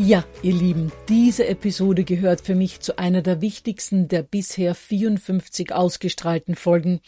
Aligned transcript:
Ja, 0.00 0.24
ihr 0.44 0.54
Lieben, 0.54 0.92
diese 1.08 1.48
Episode 1.48 2.04
gehört 2.04 2.40
für 2.40 2.54
mich 2.54 2.78
zu 2.78 2.98
einer 2.98 3.20
der 3.20 3.40
wichtigsten 3.40 4.06
der 4.06 4.22
bisher 4.22 4.76
54 4.76 5.72
ausgestrahlten 5.72 6.54
Folgen 6.54 7.00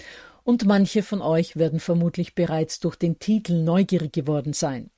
und 0.42 0.66
manche 0.66 1.04
von 1.04 1.22
euch 1.22 1.54
werden 1.54 1.78
vermutlich 1.78 2.34
bereits 2.34 2.81
durch 2.81 2.97
den 2.97 3.20
Titel 3.20 3.62
neugierig 3.62 4.12
geworden 4.12 4.54
sein. 4.54 4.91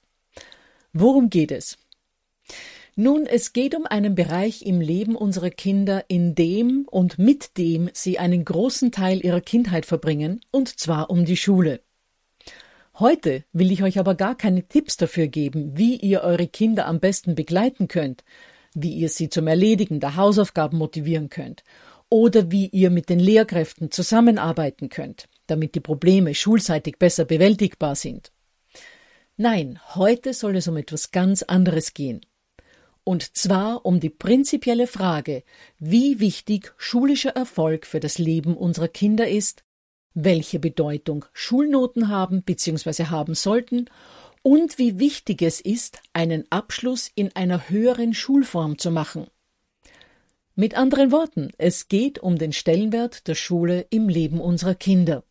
Worum 0.95 1.29
geht 1.29 1.53
es? 1.53 1.77
Nun, 2.97 3.27
es 3.27 3.53
geht 3.53 3.75
um 3.75 3.85
einen 3.85 4.15
Bereich 4.15 4.63
im 4.63 4.81
Leben 4.81 5.15
unserer 5.15 5.51
Kinder, 5.51 6.07
in 6.09 6.35
dem 6.35 6.87
und 6.91 7.19
mit 7.19 7.59
dem 7.59 7.91
sie 7.93 8.19
einen 8.19 8.47
großen 8.47 8.91
Teil 8.91 9.23
ihrer 9.23 9.43
Kindheit 9.43 9.85
verbringen, 9.85 10.41
und 10.51 10.81
zwar 10.81 11.11
um 11.11 11.27
die 11.27 11.37
Schule. 11.37 11.81
Heute 12.99 13.45
will 13.53 13.73
ich 13.73 13.83
euch 13.83 13.99
aber 13.99 14.15
gar 14.15 14.37
keine 14.37 14.69
Tipps 14.69 14.99
dafür 14.99 15.27
geben, 15.27 15.79
wie 15.79 15.97
ihr 15.97 16.21
eure 16.21 16.47
Kinder 16.47 16.87
am 16.87 17.01
besten 17.01 17.35
begleiten 17.35 17.89
könnt, 17.89 18.23
wie 18.75 18.93
ihr 18.93 19.09
sie 19.09 19.31
zum 19.31 19.47
Erledigen 19.47 19.99
der 19.99 20.17
Hausaufgaben 20.17 20.77
motivieren 20.77 21.31
könnt 21.31 21.65
oder 22.11 22.51
wie 22.51 22.67
ihr 22.67 22.91
mit 22.91 23.09
den 23.09 23.19
Lehrkräften 23.19 23.91
zusammenarbeiten 23.91 24.91
könnt, 24.91 25.31
damit 25.47 25.75
die 25.75 25.81
Probleme 25.81 26.35
schulseitig 26.35 26.99
besser 26.99 27.25
bewältigbar 27.25 27.97
sind. 27.97 28.31
Nein, 29.39 29.81
heute 29.95 30.35
soll 30.35 30.57
es 30.57 30.69
um 30.69 30.77
etwas 30.77 31.11
ganz 31.11 31.43
anderes 31.43 31.95
gehen. 31.95 32.21
Und 33.05 33.37
zwar 33.37 33.87
um 33.87 33.99
die 34.01 34.11
prinzipielle 34.11 34.87
Frage, 34.87 35.43
wie 35.79 36.21
wichtig 36.21 36.75
schulischer 36.77 37.31
Erfolg 37.31 37.87
für 37.87 38.01
das 38.01 38.19
Leben 38.19 38.55
unserer 38.55 38.89
Kinder 38.89 39.27
ist 39.27 39.65
welche 40.15 40.59
Bedeutung 40.59 41.25
Schulnoten 41.33 42.09
haben 42.09 42.43
bzw. 42.43 43.05
haben 43.05 43.35
sollten 43.35 43.87
und 44.43 44.79
wie 44.79 44.99
wichtig 44.99 45.43
es 45.43 45.61
ist, 45.61 46.01
einen 46.13 46.45
Abschluss 46.51 47.11
in 47.15 47.35
einer 47.37 47.69
höheren 47.69 48.13
Schulform 48.15 48.79
zu 48.79 48.91
machen. 48.91 49.27
Mit 50.55 50.77
anderen 50.77 51.13
Worten, 51.13 51.51
es 51.57 51.89
geht 51.89 52.19
um 52.19 52.37
den 52.37 52.53
Stellenwert 52.53 53.27
der 53.27 53.35
Schule 53.35 53.87
im 53.89 54.09
Leben 54.09 54.41
unserer 54.41 54.75
Kinder. 54.75 55.25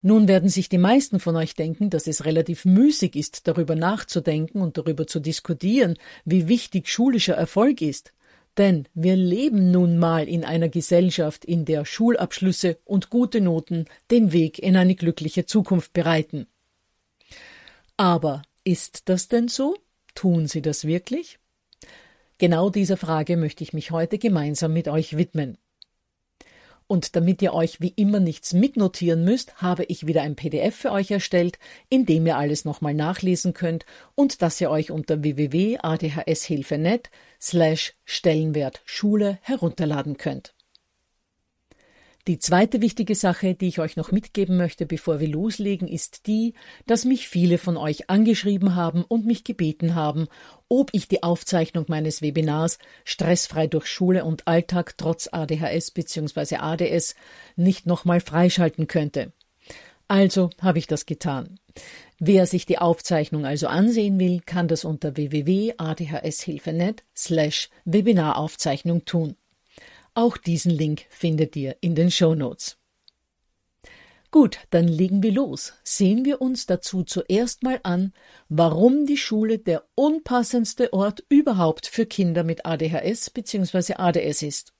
Nun 0.00 0.28
werden 0.28 0.48
sich 0.48 0.68
die 0.68 0.78
meisten 0.78 1.18
von 1.18 1.34
euch 1.36 1.54
denken, 1.54 1.90
dass 1.90 2.06
es 2.06 2.24
relativ 2.24 2.64
müßig 2.64 3.16
ist, 3.16 3.48
darüber 3.48 3.74
nachzudenken 3.74 4.60
und 4.60 4.76
darüber 4.78 5.06
zu 5.06 5.18
diskutieren, 5.18 5.96
wie 6.24 6.46
wichtig 6.46 6.88
schulischer 6.88 7.34
Erfolg 7.34 7.80
ist. 7.80 8.12
Denn 8.56 8.86
wir 8.94 9.16
leben 9.16 9.70
nun 9.70 9.98
mal 9.98 10.28
in 10.28 10.44
einer 10.44 10.68
Gesellschaft, 10.68 11.44
in 11.44 11.64
der 11.64 11.84
Schulabschlüsse 11.84 12.78
und 12.84 13.10
gute 13.10 13.40
Noten 13.40 13.86
den 14.10 14.32
Weg 14.32 14.58
in 14.60 14.76
eine 14.76 14.94
glückliche 14.94 15.44
Zukunft 15.44 15.92
bereiten. 15.92 16.46
Aber 17.96 18.42
ist 18.62 19.08
das 19.08 19.28
denn 19.28 19.48
so? 19.48 19.76
Tun 20.14 20.46
Sie 20.46 20.62
das 20.62 20.84
wirklich? 20.84 21.38
Genau 22.38 22.70
dieser 22.70 22.96
Frage 22.96 23.36
möchte 23.36 23.64
ich 23.64 23.72
mich 23.72 23.90
heute 23.90 24.18
gemeinsam 24.18 24.72
mit 24.72 24.88
euch 24.88 25.16
widmen. 25.16 25.58
Und 26.86 27.16
damit 27.16 27.40
ihr 27.40 27.54
euch 27.54 27.80
wie 27.80 27.94
immer 27.96 28.20
nichts 28.20 28.52
mitnotieren 28.52 29.24
müsst, 29.24 29.56
habe 29.62 29.84
ich 29.84 30.06
wieder 30.06 30.22
ein 30.22 30.36
PDF 30.36 30.76
für 30.76 30.92
euch 30.92 31.10
erstellt, 31.10 31.58
in 31.88 32.04
dem 32.04 32.26
ihr 32.26 32.36
alles 32.36 32.64
nochmal 32.64 32.92
nachlesen 32.92 33.54
könnt 33.54 33.86
und 34.14 34.42
das 34.42 34.60
ihr 34.60 34.70
euch 34.70 34.90
unter 34.90 35.22
www.adhshilfe.net 35.22 37.10
slash 37.44 37.92
Stellenwert 38.06 38.80
Schule 38.86 39.38
herunterladen 39.42 40.16
könnt. 40.16 40.54
Die 42.26 42.38
zweite 42.38 42.80
wichtige 42.80 43.14
Sache, 43.14 43.54
die 43.54 43.68
ich 43.68 43.80
euch 43.80 43.96
noch 43.96 44.10
mitgeben 44.10 44.56
möchte, 44.56 44.86
bevor 44.86 45.20
wir 45.20 45.28
loslegen, 45.28 45.86
ist 45.86 46.26
die, 46.26 46.54
dass 46.86 47.04
mich 47.04 47.28
viele 47.28 47.58
von 47.58 47.76
euch 47.76 48.08
angeschrieben 48.08 48.74
haben 48.74 49.04
und 49.04 49.26
mich 49.26 49.44
gebeten 49.44 49.94
haben, 49.94 50.28
ob 50.70 50.88
ich 50.94 51.06
die 51.06 51.22
Aufzeichnung 51.22 51.84
meines 51.88 52.22
Webinars 52.22 52.78
Stressfrei 53.04 53.66
durch 53.66 53.86
Schule 53.86 54.24
und 54.24 54.48
Alltag 54.48 54.96
trotz 54.96 55.28
ADHS 55.30 55.90
bzw. 55.90 56.56
ADS 56.56 57.14
nicht 57.56 57.84
nochmal 57.84 58.20
freischalten 58.20 58.86
könnte. 58.86 59.34
Also 60.14 60.50
habe 60.60 60.78
ich 60.78 60.86
das 60.86 61.06
getan. 61.06 61.58
Wer 62.20 62.46
sich 62.46 62.66
die 62.66 62.78
Aufzeichnung 62.78 63.44
also 63.44 63.66
ansehen 63.66 64.20
will, 64.20 64.42
kann 64.46 64.68
das 64.68 64.84
unter 64.84 65.16
www.adhshilfe.net 65.16 67.02
slash 67.16 67.68
Webinaraufzeichnung 67.84 69.04
tun. 69.06 69.34
Auch 70.14 70.36
diesen 70.36 70.70
Link 70.70 71.06
findet 71.10 71.56
ihr 71.56 71.78
in 71.80 71.96
den 71.96 72.12
Show 72.12 72.36
Notes. 72.36 72.76
Gut, 74.30 74.60
dann 74.70 74.86
legen 74.86 75.24
wir 75.24 75.32
los. 75.32 75.72
Sehen 75.82 76.24
wir 76.24 76.40
uns 76.40 76.66
dazu 76.66 77.02
zuerst 77.02 77.64
mal 77.64 77.80
an, 77.82 78.12
warum 78.48 79.06
die 79.06 79.16
Schule 79.16 79.58
der 79.58 79.82
unpassendste 79.96 80.92
Ort 80.92 81.24
überhaupt 81.28 81.88
für 81.88 82.06
Kinder 82.06 82.44
mit 82.44 82.64
ADHS 82.64 83.30
bzw. 83.30 83.94
ADS 83.94 84.42
ist. 84.42 84.74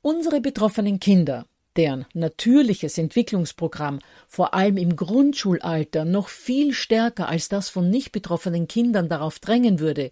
Unsere 0.00 0.40
betroffenen 0.40 1.00
Kinder, 1.00 1.48
deren 1.76 2.06
natürliches 2.14 2.98
Entwicklungsprogramm 2.98 3.98
vor 4.28 4.54
allem 4.54 4.76
im 4.76 4.96
Grundschulalter 4.96 6.04
noch 6.04 6.28
viel 6.28 6.72
stärker 6.72 7.28
als 7.28 7.48
das 7.48 7.68
von 7.68 7.90
nicht 7.90 8.12
betroffenen 8.12 8.68
Kindern 8.68 9.08
darauf 9.08 9.38
drängen 9.38 9.80
würde, 9.80 10.10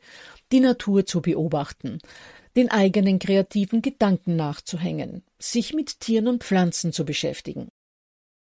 die 0.51 0.61
Natur 0.61 1.07
zu 1.07 1.23
beobachten, 1.23 1.99
den 2.57 2.71
eigenen 2.71 3.19
kreativen 3.19 3.83
Gedanken 3.83 4.37
nachzuhängen, 4.37 5.23
sich 5.39 5.73
mit 5.73 6.01
Tieren 6.01 6.29
und 6.29 6.45
Pflanzen 6.45 6.93
zu 6.93 7.05
beschäftigen. 7.05 7.69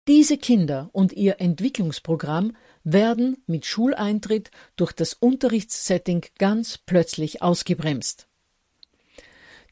Diese 0.07 0.37
Kinder 0.37 0.89
und 0.91 1.13
ihr 1.13 1.39
Entwicklungsprogramm 1.39 2.55
werden 2.83 3.43
mit 3.45 3.65
Schuleintritt 3.65 4.49
durch 4.75 4.91
das 4.93 5.13
Unterrichtssetting 5.13 6.25
ganz 6.39 6.77
plötzlich 6.79 7.43
ausgebremst. 7.43 8.27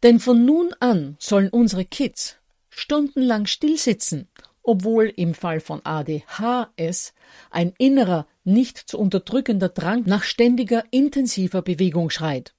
Denn 0.03 0.19
von 0.19 0.45
nun 0.45 0.75
an 0.79 1.15
sollen 1.17 1.49
unsere 1.49 1.85
Kids 1.85 2.37
stundenlang 2.77 3.47
stillsitzen, 3.47 4.27
obwohl 4.61 5.11
im 5.15 5.33
Fall 5.33 5.59
von 5.59 5.81
ADHS 5.83 7.13
ein 7.49 7.73
innerer, 7.77 8.27
nicht 8.43 8.77
zu 8.77 8.99
unterdrückender 8.99 9.69
Drang 9.69 10.03
nach 10.05 10.23
ständiger, 10.23 10.83
intensiver 10.91 11.61
Bewegung 11.61 12.09
schreit. 12.09 12.53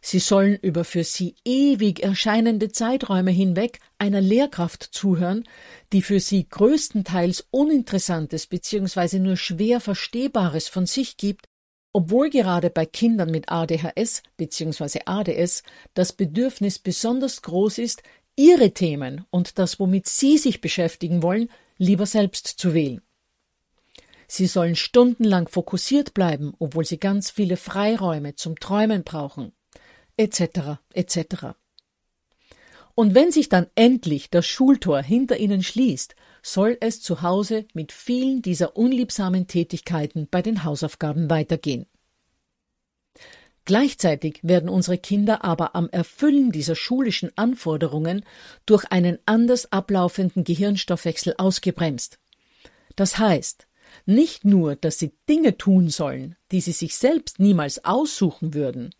Sie 0.00 0.18
sollen 0.18 0.56
über 0.56 0.84
für 0.84 1.04
sie 1.04 1.36
ewig 1.44 2.02
erscheinende 2.02 2.70
Zeiträume 2.70 3.30
hinweg 3.30 3.78
einer 3.98 4.20
Lehrkraft 4.20 4.82
zuhören, 4.82 5.44
die 5.92 6.02
für 6.02 6.20
sie 6.20 6.48
größtenteils 6.48 7.46
Uninteressantes 7.50 8.46
bzw. 8.46 9.18
nur 9.18 9.36
schwer 9.36 9.80
Verstehbares 9.80 10.68
von 10.68 10.86
sich 10.86 11.16
gibt, 11.16 11.46
obwohl 11.92 12.30
gerade 12.30 12.70
bei 12.70 12.86
Kindern 12.86 13.30
mit 13.30 13.48
ADHS 13.48 14.22
bzw. 14.36 15.00
ADS 15.06 15.62
das 15.94 16.12
Bedürfnis 16.12 16.78
besonders 16.78 17.42
groß 17.42 17.78
ist, 17.78 18.02
ihre 18.38 18.72
Themen 18.72 19.24
und 19.30 19.58
das, 19.58 19.80
womit 19.80 20.06
sie 20.06 20.38
sich 20.38 20.60
beschäftigen 20.60 21.22
wollen, 21.22 21.50
lieber 21.76 22.06
selbst 22.06 22.46
zu 22.46 22.72
wählen. 22.72 23.02
Sie 24.26 24.46
sollen 24.46 24.76
stundenlang 24.76 25.48
fokussiert 25.48 26.14
bleiben, 26.14 26.54
obwohl 26.58 26.84
sie 26.84 26.98
ganz 26.98 27.30
viele 27.30 27.56
Freiräume 27.56 28.34
zum 28.34 28.58
Träumen 28.58 29.02
brauchen 29.02 29.52
etc. 30.18 30.80
etc. 30.92 31.46
Und 32.94 33.14
wenn 33.14 33.30
sich 33.30 33.48
dann 33.48 33.68
endlich 33.74 34.28
das 34.28 34.46
Schultor 34.46 35.00
hinter 35.02 35.38
ihnen 35.38 35.62
schließt, 35.62 36.16
soll 36.42 36.76
es 36.80 37.00
zu 37.00 37.22
Hause 37.22 37.66
mit 37.72 37.92
vielen 37.92 38.42
dieser 38.42 38.76
unliebsamen 38.76 39.46
Tätigkeiten 39.46 40.28
bei 40.30 40.42
den 40.42 40.64
Hausaufgaben 40.64 41.30
weitergehen. 41.30 41.86
Gleichzeitig 43.68 44.40
werden 44.42 44.70
unsere 44.70 44.96
Kinder 44.96 45.44
aber 45.44 45.76
am 45.76 45.90
Erfüllen 45.90 46.52
dieser 46.52 46.74
schulischen 46.74 47.30
Anforderungen 47.36 48.24
durch 48.64 48.90
einen 48.90 49.18
anders 49.26 49.70
ablaufenden 49.70 50.42
Gehirnstoffwechsel 50.42 51.34
ausgebremst. 51.36 52.18
Das 52.96 53.18
heißt, 53.18 53.66
nicht 54.06 54.46
nur, 54.46 54.74
dass 54.74 54.98
sie 54.98 55.12
Dinge 55.28 55.58
tun 55.58 55.90
sollen, 55.90 56.34
die 56.50 56.62
sie 56.62 56.72
sich 56.72 56.96
selbst 56.96 57.40
niemals 57.40 57.84
aussuchen 57.84 58.54
würden, 58.54 58.94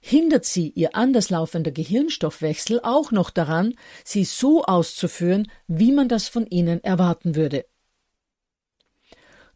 hindert 0.00 0.46
sie 0.46 0.70
ihr 0.70 0.96
anderslaufender 0.96 1.70
Gehirnstoffwechsel 1.70 2.80
auch 2.82 3.12
noch 3.12 3.28
daran, 3.28 3.74
sie 4.02 4.24
so 4.24 4.64
auszuführen, 4.64 5.52
wie 5.68 5.92
man 5.92 6.08
das 6.08 6.26
von 6.26 6.46
ihnen 6.46 6.82
erwarten 6.82 7.36
würde. 7.36 7.66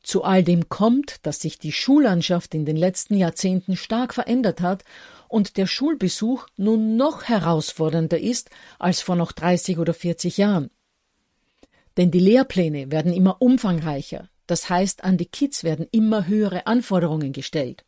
Zu 0.04 0.22
all 0.22 0.44
dem 0.44 0.68
kommt, 0.68 1.26
dass 1.26 1.40
sich 1.40 1.58
die 1.58 1.72
Schullandschaft 1.72 2.54
in 2.54 2.66
den 2.66 2.76
letzten 2.76 3.16
Jahrzehnten 3.16 3.74
stark 3.74 4.12
verändert 4.12 4.60
hat 4.60 4.84
und 5.28 5.56
der 5.56 5.66
Schulbesuch 5.66 6.46
nun 6.58 6.96
noch 6.96 7.24
herausfordernder 7.24 8.20
ist 8.20 8.50
als 8.78 9.00
vor 9.00 9.16
noch 9.16 9.32
30 9.32 9.78
oder 9.78 9.94
40 9.94 10.36
Jahren. 10.36 10.70
Denn 11.96 12.10
die 12.10 12.20
Lehrpläne 12.20 12.92
werden 12.92 13.14
immer 13.14 13.40
umfangreicher, 13.40 14.28
das 14.46 14.68
heißt, 14.68 15.04
an 15.04 15.16
die 15.16 15.24
Kids 15.24 15.64
werden 15.64 15.88
immer 15.90 16.26
höhere 16.26 16.66
Anforderungen 16.66 17.32
gestellt. 17.32 17.86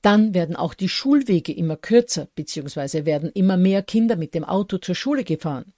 Dann 0.00 0.32
werden 0.32 0.54
auch 0.54 0.74
die 0.74 0.88
Schulwege 0.88 1.52
immer 1.52 1.76
kürzer, 1.76 2.28
beziehungsweise 2.36 3.04
werden 3.04 3.32
immer 3.34 3.56
mehr 3.56 3.82
Kinder 3.82 4.14
mit 4.14 4.32
dem 4.32 4.44
Auto 4.44 4.78
zur 4.78 4.94
Schule 4.94 5.24
gefahren, 5.24 5.72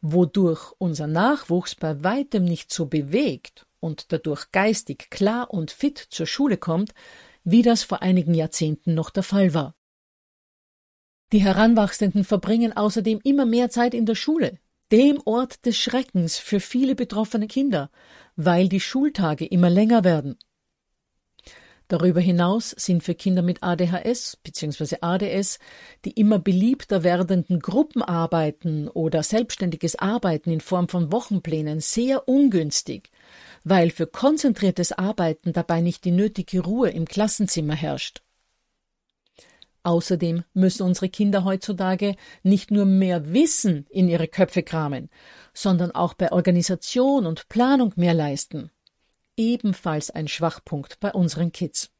wodurch 0.00 0.72
unser 0.78 1.08
Nachwuchs 1.08 1.74
bei 1.74 2.04
weitem 2.04 2.44
nicht 2.44 2.72
so 2.72 2.86
bewegt 2.86 3.66
und 3.86 4.12
dadurch 4.12 4.52
geistig 4.52 5.08
klar 5.08 5.50
und 5.50 5.70
fit 5.70 5.96
zur 6.10 6.26
Schule 6.26 6.58
kommt, 6.58 6.92
wie 7.44 7.62
das 7.62 7.84
vor 7.84 8.02
einigen 8.02 8.34
Jahrzehnten 8.34 8.94
noch 8.94 9.08
der 9.08 9.22
Fall 9.22 9.54
war. 9.54 9.74
Die 11.32 11.42
Heranwachsenden 11.42 12.24
verbringen 12.24 12.76
außerdem 12.76 13.20
immer 13.24 13.46
mehr 13.46 13.70
Zeit 13.70 13.94
in 13.94 14.04
der 14.04 14.14
Schule, 14.14 14.58
dem 14.92 15.20
Ort 15.24 15.64
des 15.64 15.76
Schreckens 15.76 16.38
für 16.38 16.60
viele 16.60 16.94
betroffene 16.94 17.46
Kinder, 17.46 17.90
weil 18.36 18.68
die 18.68 18.80
Schultage 18.80 19.46
immer 19.46 19.70
länger 19.70 20.04
werden. 20.04 20.38
Darüber 21.88 22.20
hinaus 22.20 22.70
sind 22.70 23.04
für 23.04 23.14
Kinder 23.14 23.42
mit 23.42 23.62
ADHS 23.62 24.38
bzw. 24.42 24.96
ADS 25.02 25.60
die 26.04 26.12
immer 26.12 26.40
beliebter 26.40 27.04
werdenden 27.04 27.60
Gruppenarbeiten 27.60 28.88
oder 28.88 29.22
selbstständiges 29.22 29.96
Arbeiten 29.96 30.50
in 30.50 30.60
Form 30.60 30.88
von 30.88 31.12
Wochenplänen 31.12 31.78
sehr 31.80 32.28
ungünstig, 32.28 33.10
weil 33.66 33.90
für 33.90 34.06
konzentriertes 34.06 34.92
Arbeiten 34.92 35.52
dabei 35.52 35.80
nicht 35.80 36.04
die 36.04 36.12
nötige 36.12 36.60
Ruhe 36.60 36.90
im 36.90 37.04
Klassenzimmer 37.04 37.74
herrscht. 37.74 38.22
Außerdem 39.82 40.44
müssen 40.54 40.82
unsere 40.82 41.08
Kinder 41.08 41.44
heutzutage 41.44 42.16
nicht 42.42 42.70
nur 42.70 42.86
mehr 42.86 43.32
Wissen 43.32 43.86
in 43.90 44.08
ihre 44.08 44.28
Köpfe 44.28 44.62
kramen, 44.62 45.10
sondern 45.52 45.90
auch 45.90 46.14
bei 46.14 46.32
Organisation 46.32 47.26
und 47.26 47.48
Planung 47.48 47.92
mehr 47.96 48.14
leisten 48.14 48.70
ebenfalls 49.36 50.10
ein 50.10 50.28
Schwachpunkt 50.28 51.00
bei 51.00 51.12
unseren 51.12 51.52
Kids. 51.52 51.90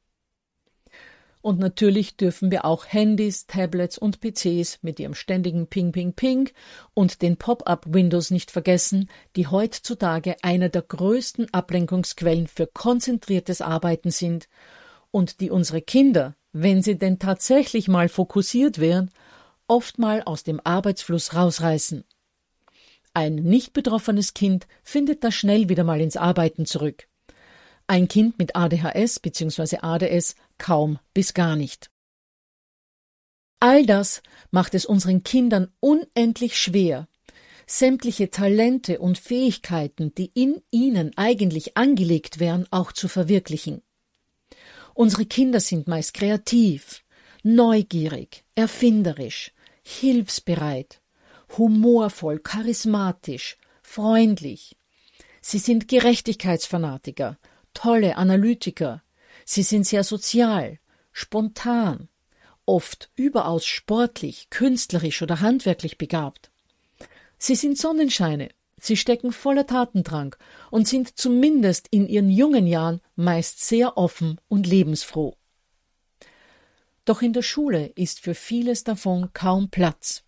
Und 1.46 1.60
natürlich 1.60 2.16
dürfen 2.16 2.50
wir 2.50 2.64
auch 2.64 2.87
Handys, 2.87 3.46
Tablets 3.46 3.98
und 3.98 4.20
PCs 4.20 4.81
mit 4.82 4.98
ihrem 4.98 5.14
ständigen 5.14 5.69
Ping 5.69 5.93
Ping 5.93 6.12
Ping 6.12 6.50
und 6.93 7.22
den 7.22 7.37
Pop-up-Windows 7.37 8.32
nicht 8.32 8.50
vergessen, 8.50 9.08
die 9.37 9.46
heutzutage 9.46 10.34
einer 10.43 10.70
der 10.70 10.82
größten 10.82 11.54
Ablenkungsquellen 11.54 12.48
für 12.48 12.66
konzentriertes 12.66 13.60
Arbeiten 13.60 14.10
sind 14.10 14.48
und 15.12 15.40
die 15.40 15.52
unsere 15.52 15.82
Kinder, 15.82 16.34
wenn 16.52 16.82
sie 16.82 16.98
denn 16.98 17.20
tatsächlich 17.20 17.87
mal 17.87 18.08
fokussiert 18.08 18.81
wären, 18.81 19.12
oft 19.69 20.00
mal 20.00 20.25
aus 20.25 20.42
dem 20.42 20.60
Arbeitsfluss 20.64 21.37
rausreißen. 21.37 22.02
Ein 23.14 23.37
nicht 23.37 23.72
betroffenes 23.72 24.34
Kind 24.34 24.66
findet 24.82 25.22
da 25.22 25.31
schnell 25.31 25.69
wieder 25.69 25.84
mal 25.84 26.00
ins 26.00 26.16
Arbeiten 26.16 26.66
zurück 26.66 27.06
ein 27.86 28.08
Kind 28.08 28.38
mit 28.38 28.56
ADHS 28.56 29.20
bzw. 29.20 29.78
ADS 29.80 30.34
kaum 30.58 30.98
bis 31.14 31.34
gar 31.34 31.56
nicht. 31.56 31.90
All 33.60 33.86
das 33.86 34.22
macht 34.50 34.74
es 34.74 34.84
unseren 34.84 35.22
Kindern 35.22 35.72
unendlich 35.80 36.58
schwer, 36.58 37.08
sämtliche 37.66 38.30
Talente 38.30 38.98
und 38.98 39.18
Fähigkeiten, 39.18 40.14
die 40.14 40.30
in 40.34 40.62
ihnen 40.70 41.16
eigentlich 41.16 41.76
angelegt 41.76 42.38
wären, 42.38 42.66
auch 42.70 42.92
zu 42.92 43.08
verwirklichen. 43.08 43.82
Unsere 44.94 45.26
Kinder 45.26 45.60
sind 45.60 45.88
meist 45.88 46.14
kreativ, 46.14 47.02
neugierig, 47.42 48.44
erfinderisch, 48.54 49.52
hilfsbereit, 49.82 51.00
humorvoll, 51.56 52.40
charismatisch, 52.40 53.56
freundlich. 53.82 54.76
Sie 55.40 55.58
sind 55.58 55.88
Gerechtigkeitsfanatiker, 55.88 57.38
tolle 57.76 58.16
Analytiker. 58.16 59.02
Sie 59.45 59.62
sind 59.62 59.87
sehr 59.87 60.02
sozial, 60.02 60.78
spontan, 61.12 62.09
oft 62.64 63.11
überaus 63.14 63.66
sportlich, 63.66 64.49
künstlerisch 64.50 65.21
oder 65.23 65.40
handwerklich 65.40 65.99
begabt. 65.99 66.50
Sie 67.38 67.54
sind 67.54 67.76
Sonnenscheine, 67.76 68.49
sie 68.80 68.97
stecken 68.97 69.30
voller 69.30 69.66
Tatendrang 69.66 70.35
und 70.71 70.88
sind 70.88 71.18
zumindest 71.18 71.87
in 71.90 72.09
ihren 72.09 72.30
jungen 72.30 72.66
Jahren 72.66 73.02
meist 73.14 73.61
sehr 73.61 73.99
offen 73.99 74.40
und 74.49 74.66
lebensfroh. 74.66 75.37
Doch 77.04 77.21
in 77.21 77.35
der 77.35 77.42
Schule 77.42 77.92
ist 77.95 78.21
für 78.21 78.35
vieles 78.35 78.85
davon 78.85 79.33
kaum 79.35 79.68
Platz. 79.71 80.25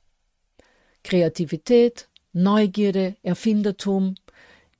Kreativität, 1.02 2.08
Neugierde, 2.34 3.16
Erfindertum, 3.22 4.14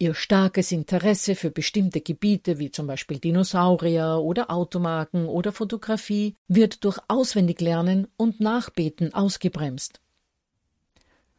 Ihr 0.01 0.15
starkes 0.15 0.71
Interesse 0.71 1.35
für 1.35 1.51
bestimmte 1.51 2.01
Gebiete 2.01 2.61
wie 2.61 2.71
zum 2.71 2.87
Beispiel 2.87 3.19
Dinosaurier 3.19 4.21
oder 4.23 4.49
Automarken 4.49 5.27
oder 5.27 5.51
Fotografie 5.51 6.37
wird 6.47 6.85
durch 6.85 7.01
Auswendiglernen 7.09 8.07
und 8.17 8.39
Nachbeten 8.39 9.13
ausgebremst. 9.13 10.01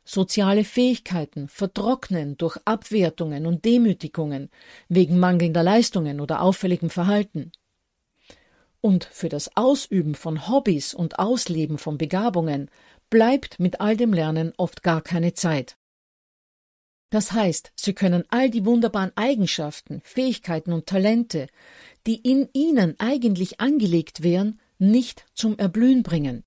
Soziale 0.03 0.65
Fähigkeiten 0.65 1.47
vertrocknen 1.47 2.35
durch 2.35 2.57
Abwertungen 2.65 3.45
und 3.45 3.63
Demütigungen 3.63 4.49
wegen 4.89 5.19
mangelnder 5.19 5.63
Leistungen 5.63 6.19
oder 6.19 6.41
auffälligem 6.41 6.89
Verhalten. 6.89 7.53
Und 8.81 9.05
für 9.05 9.29
das 9.29 9.55
Ausüben 9.55 10.15
von 10.15 10.49
Hobbys 10.49 10.93
und 10.93 11.17
Ausleben 11.17 11.77
von 11.77 11.97
Begabungen 11.97 12.69
bleibt 13.09 13.57
mit 13.59 13.79
all 13.79 13.95
dem 13.95 14.11
Lernen 14.11 14.51
oft 14.57 14.83
gar 14.83 15.01
keine 15.01 15.33
Zeit. 15.33 15.78
Das 17.09 17.31
heißt, 17.31 17.71
sie 17.75 17.93
können 17.93 18.23
all 18.29 18.49
die 18.49 18.65
wunderbaren 18.65 19.11
Eigenschaften, 19.15 20.01
Fähigkeiten 20.01 20.73
und 20.73 20.85
Talente, 20.85 21.47
die 22.05 22.17
in 22.17 22.49
ihnen 22.53 22.95
eigentlich 22.99 23.59
angelegt 23.59 24.21
wären, 24.21 24.59
nicht 24.77 25.25
zum 25.33 25.57
Erblühen 25.57 26.03
bringen. 26.03 26.43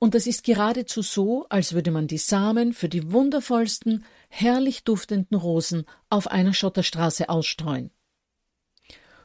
Und 0.00 0.14
das 0.14 0.26
ist 0.26 0.44
geradezu 0.44 1.02
so, 1.02 1.46
als 1.48 1.72
würde 1.72 1.90
man 1.90 2.06
die 2.06 2.18
Samen 2.18 2.72
für 2.72 2.88
die 2.88 3.12
wundervollsten, 3.12 4.04
herrlich 4.28 4.84
duftenden 4.84 5.36
Rosen 5.36 5.84
auf 6.08 6.28
einer 6.28 6.54
Schotterstraße 6.54 7.28
ausstreuen. 7.28 7.90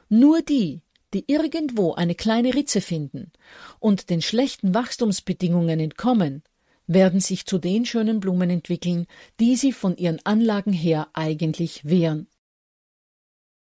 Nur 0.08 0.42
die, 0.42 0.82
die 1.14 1.24
irgendwo 1.28 1.94
eine 1.94 2.16
kleine 2.16 2.54
Ritze 2.54 2.80
finden 2.80 3.32
und 3.78 4.10
den 4.10 4.20
schlechten 4.20 4.74
Wachstumsbedingungen 4.74 5.78
entkommen, 5.78 6.42
werden 6.86 7.20
sich 7.20 7.46
zu 7.46 7.58
den 7.58 7.86
schönen 7.86 8.20
Blumen 8.20 8.50
entwickeln, 8.50 9.06
die 9.40 9.56
sie 9.56 9.72
von 9.72 9.96
ihren 9.96 10.24
Anlagen 10.24 10.72
her 10.72 11.08
eigentlich 11.12 11.84
wären. 11.84 12.28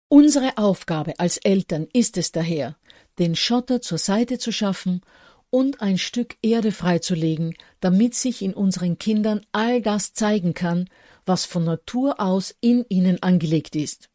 Unsere 0.08 0.58
Aufgabe 0.58 1.18
als 1.18 1.36
Eltern 1.36 1.86
ist 1.92 2.16
es 2.16 2.32
daher, 2.32 2.76
den 3.18 3.36
Schotter 3.36 3.80
zur 3.80 3.98
Seite 3.98 4.38
zu 4.38 4.50
schaffen 4.50 5.02
und 5.50 5.82
ein 5.82 5.98
Stück 5.98 6.36
Erde 6.42 6.72
freizulegen, 6.72 7.54
damit 7.80 8.14
sich 8.14 8.42
in 8.42 8.54
unseren 8.54 8.98
Kindern 8.98 9.44
all 9.52 9.82
das 9.82 10.12
zeigen 10.12 10.54
kann, 10.54 10.88
was 11.24 11.44
von 11.44 11.64
Natur 11.64 12.20
aus 12.20 12.54
in 12.60 12.84
ihnen 12.88 13.22
angelegt 13.22 13.76
ist. 13.76 14.08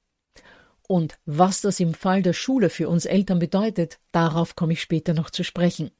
Und 0.87 1.17
was 1.25 1.61
das 1.61 1.79
im 1.79 1.93
Fall 1.93 2.21
der 2.21 2.33
Schule 2.33 2.69
für 2.69 2.89
uns 2.89 3.05
Eltern 3.05 3.39
bedeutet, 3.39 3.99
darauf 4.11 4.55
komme 4.55 4.73
ich 4.73 4.81
später 4.81 5.13
noch 5.13 5.29
zu 5.29 5.43
sprechen. 5.43 5.91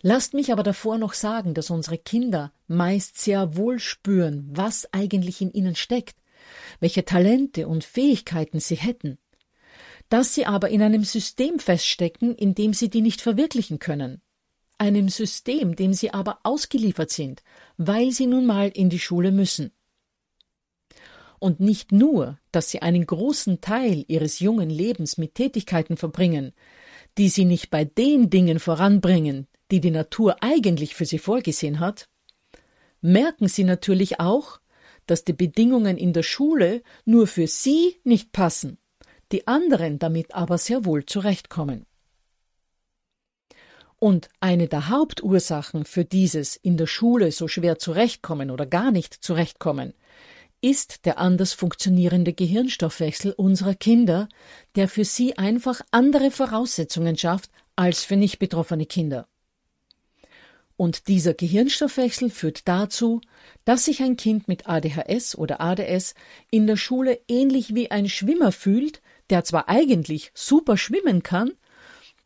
Lasst 0.00 0.34
mich 0.34 0.52
aber 0.52 0.62
davor 0.62 0.98
noch 0.98 1.12
sagen, 1.12 1.54
dass 1.54 1.70
unsere 1.70 1.98
Kinder 1.98 2.52
meist 2.66 3.18
sehr 3.18 3.56
wohl 3.56 3.78
spüren, 3.78 4.48
was 4.52 4.92
eigentlich 4.92 5.40
in 5.40 5.52
ihnen 5.52 5.74
steckt, 5.74 6.16
welche 6.80 7.04
Talente 7.04 7.66
und 7.66 7.84
Fähigkeiten 7.84 8.60
sie 8.60 8.76
hätten 8.76 9.18
dass 10.08 10.34
sie 10.34 10.46
aber 10.46 10.70
in 10.70 10.82
einem 10.82 11.04
System 11.04 11.58
feststecken, 11.58 12.34
in 12.34 12.54
dem 12.54 12.72
sie 12.72 12.88
die 12.88 13.02
nicht 13.02 13.20
verwirklichen 13.20 13.78
können. 13.78 14.22
Einem 14.78 15.08
System, 15.08 15.76
dem 15.76 15.92
sie 15.92 16.12
aber 16.12 16.38
ausgeliefert 16.44 17.10
sind, 17.10 17.42
weil 17.76 18.12
sie 18.12 18.26
nun 18.26 18.46
mal 18.46 18.68
in 18.68 18.90
die 18.90 19.00
Schule 19.00 19.32
müssen. 19.32 19.72
Und 21.40 21.60
nicht 21.60 21.92
nur, 21.92 22.38
dass 22.52 22.70
sie 22.70 22.82
einen 22.82 23.06
großen 23.06 23.60
Teil 23.60 24.04
ihres 24.08 24.40
jungen 24.40 24.70
Lebens 24.70 25.18
mit 25.18 25.34
Tätigkeiten 25.34 25.96
verbringen, 25.96 26.52
die 27.16 27.28
sie 27.28 27.44
nicht 27.44 27.70
bei 27.70 27.84
den 27.84 28.30
Dingen 28.30 28.60
voranbringen, 28.60 29.46
die 29.70 29.80
die 29.80 29.90
Natur 29.90 30.36
eigentlich 30.42 30.94
für 30.94 31.04
sie 31.04 31.18
vorgesehen 31.18 31.80
hat, 31.80 32.08
merken 33.00 33.48
sie 33.48 33.64
natürlich 33.64 34.20
auch, 34.20 34.60
dass 35.06 35.24
die 35.24 35.32
Bedingungen 35.32 35.96
in 35.96 36.12
der 36.12 36.22
Schule 36.22 36.82
nur 37.04 37.26
für 37.26 37.46
sie 37.46 37.96
nicht 38.04 38.32
passen 38.32 38.78
die 39.32 39.46
anderen 39.46 39.98
damit 39.98 40.34
aber 40.34 40.58
sehr 40.58 40.84
wohl 40.84 41.04
zurechtkommen. 41.04 41.86
Und 44.00 44.28
eine 44.40 44.68
der 44.68 44.88
Hauptursachen 44.88 45.84
für 45.84 46.04
dieses 46.04 46.54
in 46.56 46.76
der 46.76 46.86
Schule 46.86 47.32
so 47.32 47.48
schwer 47.48 47.78
zurechtkommen 47.78 48.50
oder 48.50 48.64
gar 48.64 48.90
nicht 48.90 49.12
zurechtkommen 49.14 49.94
ist 50.60 51.04
der 51.04 51.18
anders 51.18 51.52
funktionierende 51.52 52.32
Gehirnstoffwechsel 52.32 53.32
unserer 53.32 53.76
Kinder, 53.76 54.28
der 54.74 54.88
für 54.88 55.04
sie 55.04 55.38
einfach 55.38 55.80
andere 55.92 56.32
Voraussetzungen 56.32 57.16
schafft 57.16 57.50
als 57.76 58.02
für 58.02 58.16
nicht 58.16 58.40
betroffene 58.40 58.84
Kinder. 58.84 59.28
Und 60.78 61.08
dieser 61.08 61.34
Gehirnstoffwechsel 61.34 62.30
führt 62.30 62.68
dazu, 62.68 63.20
dass 63.64 63.86
sich 63.86 64.00
ein 64.00 64.16
Kind 64.16 64.46
mit 64.46 64.68
ADHS 64.68 65.36
oder 65.36 65.60
ADS 65.60 66.14
in 66.52 66.68
der 66.68 66.76
Schule 66.76 67.18
ähnlich 67.26 67.74
wie 67.74 67.90
ein 67.90 68.08
Schwimmer 68.08 68.52
fühlt, 68.52 69.02
der 69.28 69.42
zwar 69.42 69.68
eigentlich 69.68 70.30
super 70.34 70.76
schwimmen 70.76 71.24
kann, 71.24 71.50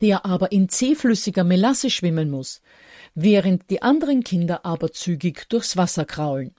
der 0.01 0.27
aber 0.27 0.51
in 0.51 0.69
zähflüssiger 0.69 1.43
Melasse 1.43 1.89
schwimmen 1.89 2.29
muss, 2.29 2.61
während 3.15 3.71
die 3.71 3.81
anderen 3.81 4.23
Kinder 4.23 4.63
aber 4.67 4.91
zügig 4.91 5.49
durchs 5.49 5.75
Wasser 5.75 6.05
kraulen. 6.05 6.53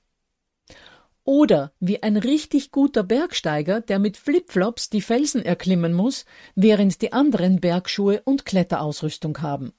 Oder 1.22 1.72
wie 1.78 2.02
ein 2.02 2.16
richtig 2.16 2.72
guter 2.72 3.04
Bergsteiger, 3.04 3.80
der 3.80 4.00
mit 4.00 4.16
Flipflops 4.16 4.90
die 4.90 5.00
Felsen 5.00 5.44
erklimmen 5.44 5.92
muss, 5.92 6.24
während 6.56 7.02
die 7.02 7.12
anderen 7.12 7.60
Bergschuhe 7.60 8.20
und 8.24 8.44
Kletterausrüstung 8.44 9.40
haben. 9.42 9.72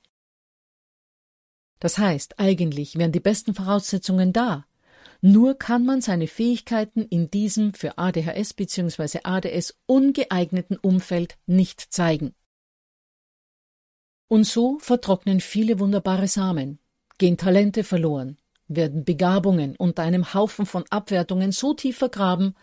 Das 1.85 1.99
heißt, 1.99 2.39
eigentlich 2.39 2.97
wären 2.97 3.11
die 3.11 3.19
besten 3.19 3.53
Voraussetzungen 3.53 4.33
da, 4.33 4.65
nur 5.21 5.53
kann 5.53 5.85
man 5.85 6.01
seine 6.01 6.25
Fähigkeiten 6.25 7.03
in 7.03 7.29
diesem 7.29 7.75
für 7.75 7.99
ADHS 7.99 8.55
bzw. 8.55 9.19
ADS 9.21 9.75
ungeeigneten 9.85 10.77
Umfeld 10.77 11.37
nicht 11.45 11.79
zeigen. 11.93 12.33
Und 14.27 14.45
so 14.45 14.79
vertrocknen 14.79 15.39
viele 15.41 15.79
wunderbare 15.79 16.27
Samen, 16.27 16.79
gehen 17.19 17.37
Talente 17.37 17.83
verloren, 17.83 18.39
werden 18.67 19.05
Begabungen 19.05 19.75
unter 19.75 20.01
einem 20.01 20.33
Haufen 20.33 20.65
von 20.65 20.85
Abwertungen 20.89 21.51
so 21.51 21.75
tief 21.75 21.99
vergraben, 21.99 22.55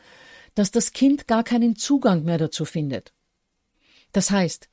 dass 0.57 0.73
das 0.73 0.93
Kind 0.93 1.29
gar 1.29 1.45
keinen 1.45 1.77
Zugang 1.77 2.25
mehr 2.25 2.39
dazu 2.39 2.65
findet. 2.65 3.13
Das 4.11 4.33
heißt, 4.33 4.69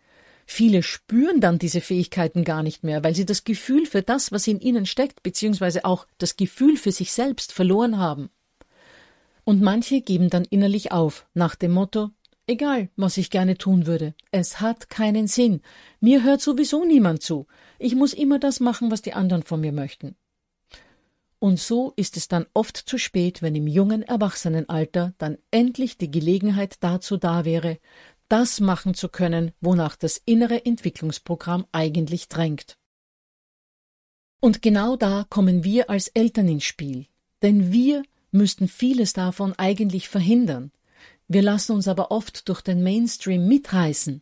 Viele 0.51 0.82
spüren 0.82 1.41
dann 1.41 1.60
diese 1.60 1.79
Fähigkeiten 1.79 2.44
gar 2.44 2.63
nicht 2.63 2.84
mehr, 2.84 3.03
weil 3.03 3.13
sie 3.13 3.24
das 3.24 3.44
Gefühl 3.44 3.86
für 3.86 4.01
das, 4.01 4.32
was 4.32 4.48
in 4.48 4.60
ihnen 4.60 4.88
steckt, 4.88 5.22
beziehungsweise 5.22 5.86
auch 5.86 6.08
das 6.18 6.38
Gefühl 6.38 6.75
für 6.75 6.91
sich 6.91 7.12
selbst 7.12 7.53
verloren 7.53 8.00
haben. 8.00 8.32
Und 9.44 9.62
manche 9.62 10.01
geben 10.01 10.32
dann 10.32 10.46
innerlich 10.46 10.91
auf, 10.91 11.27
nach 11.36 11.53
dem 11.53 11.72
Motto 11.72 12.10
Egal, 12.48 12.89
was 12.96 13.18
ich 13.18 13.29
gerne 13.29 13.60
tun 13.60 13.86
würde, 13.86 14.15
es 14.32 14.60
hat 14.60 14.89
keinen 14.89 15.27
Sinn, 15.27 15.62
mir 16.00 16.24
hört 16.24 16.41
sowieso 16.41 16.84
niemand 16.84 17.22
zu, 17.22 17.46
ich 17.77 17.94
muss 17.94 18.13
immer 18.13 18.39
das 18.39 18.60
machen, 18.60 18.89
was 18.89 19.03
die 19.03 19.13
anderen 19.13 19.44
von 19.44 19.62
mir 19.62 19.72
möchten. 19.72 20.15
Und 21.38 21.60
so 21.60 21.94
ist 21.96 22.18
es 22.18 22.27
dann 22.27 22.48
oft 22.56 22.75
zu 22.75 22.98
spät, 22.98 23.44
wenn 23.44 23.53
im 23.53 23.68
jungen 23.68 24.01
Erwachsenenalter 24.01 25.13
dann 25.20 25.38
endlich 25.51 26.00
die 26.00 26.10
Gelegenheit 26.10 26.77
dazu 26.79 27.18
da 27.18 27.46
wäre, 27.46 27.77
das 28.29 28.59
machen 28.59 28.93
zu 28.93 29.09
können, 29.09 29.51
wonach 29.59 29.95
das 29.95 30.21
innere 30.24 30.65
Entwicklungsprogramm 30.65 31.65
eigentlich 31.71 32.29
drängt. 32.29 32.77
Und 34.39 34.62
genau 34.62 34.95
da 34.95 35.25
kommen 35.29 35.63
wir 35.63 35.89
als 35.89 36.07
Eltern 36.09 36.48
ins 36.48 36.63
Spiel, 36.63 37.07
denn 37.41 37.74
wir 37.74 38.03
müssten 38.31 38.67
vieles 38.67 39.13
davon 39.13 39.53
eigentlich 39.57 40.07
verhindern. 40.07 40.71
Wir 41.27 41.41
lassen 41.41 41.74
uns 41.74 41.88
aber 41.88 42.12
oft 42.12 42.48
durch 42.48 42.62
den 42.62 42.83
Mainstream 42.83 43.48
mitreißen, 43.48 44.21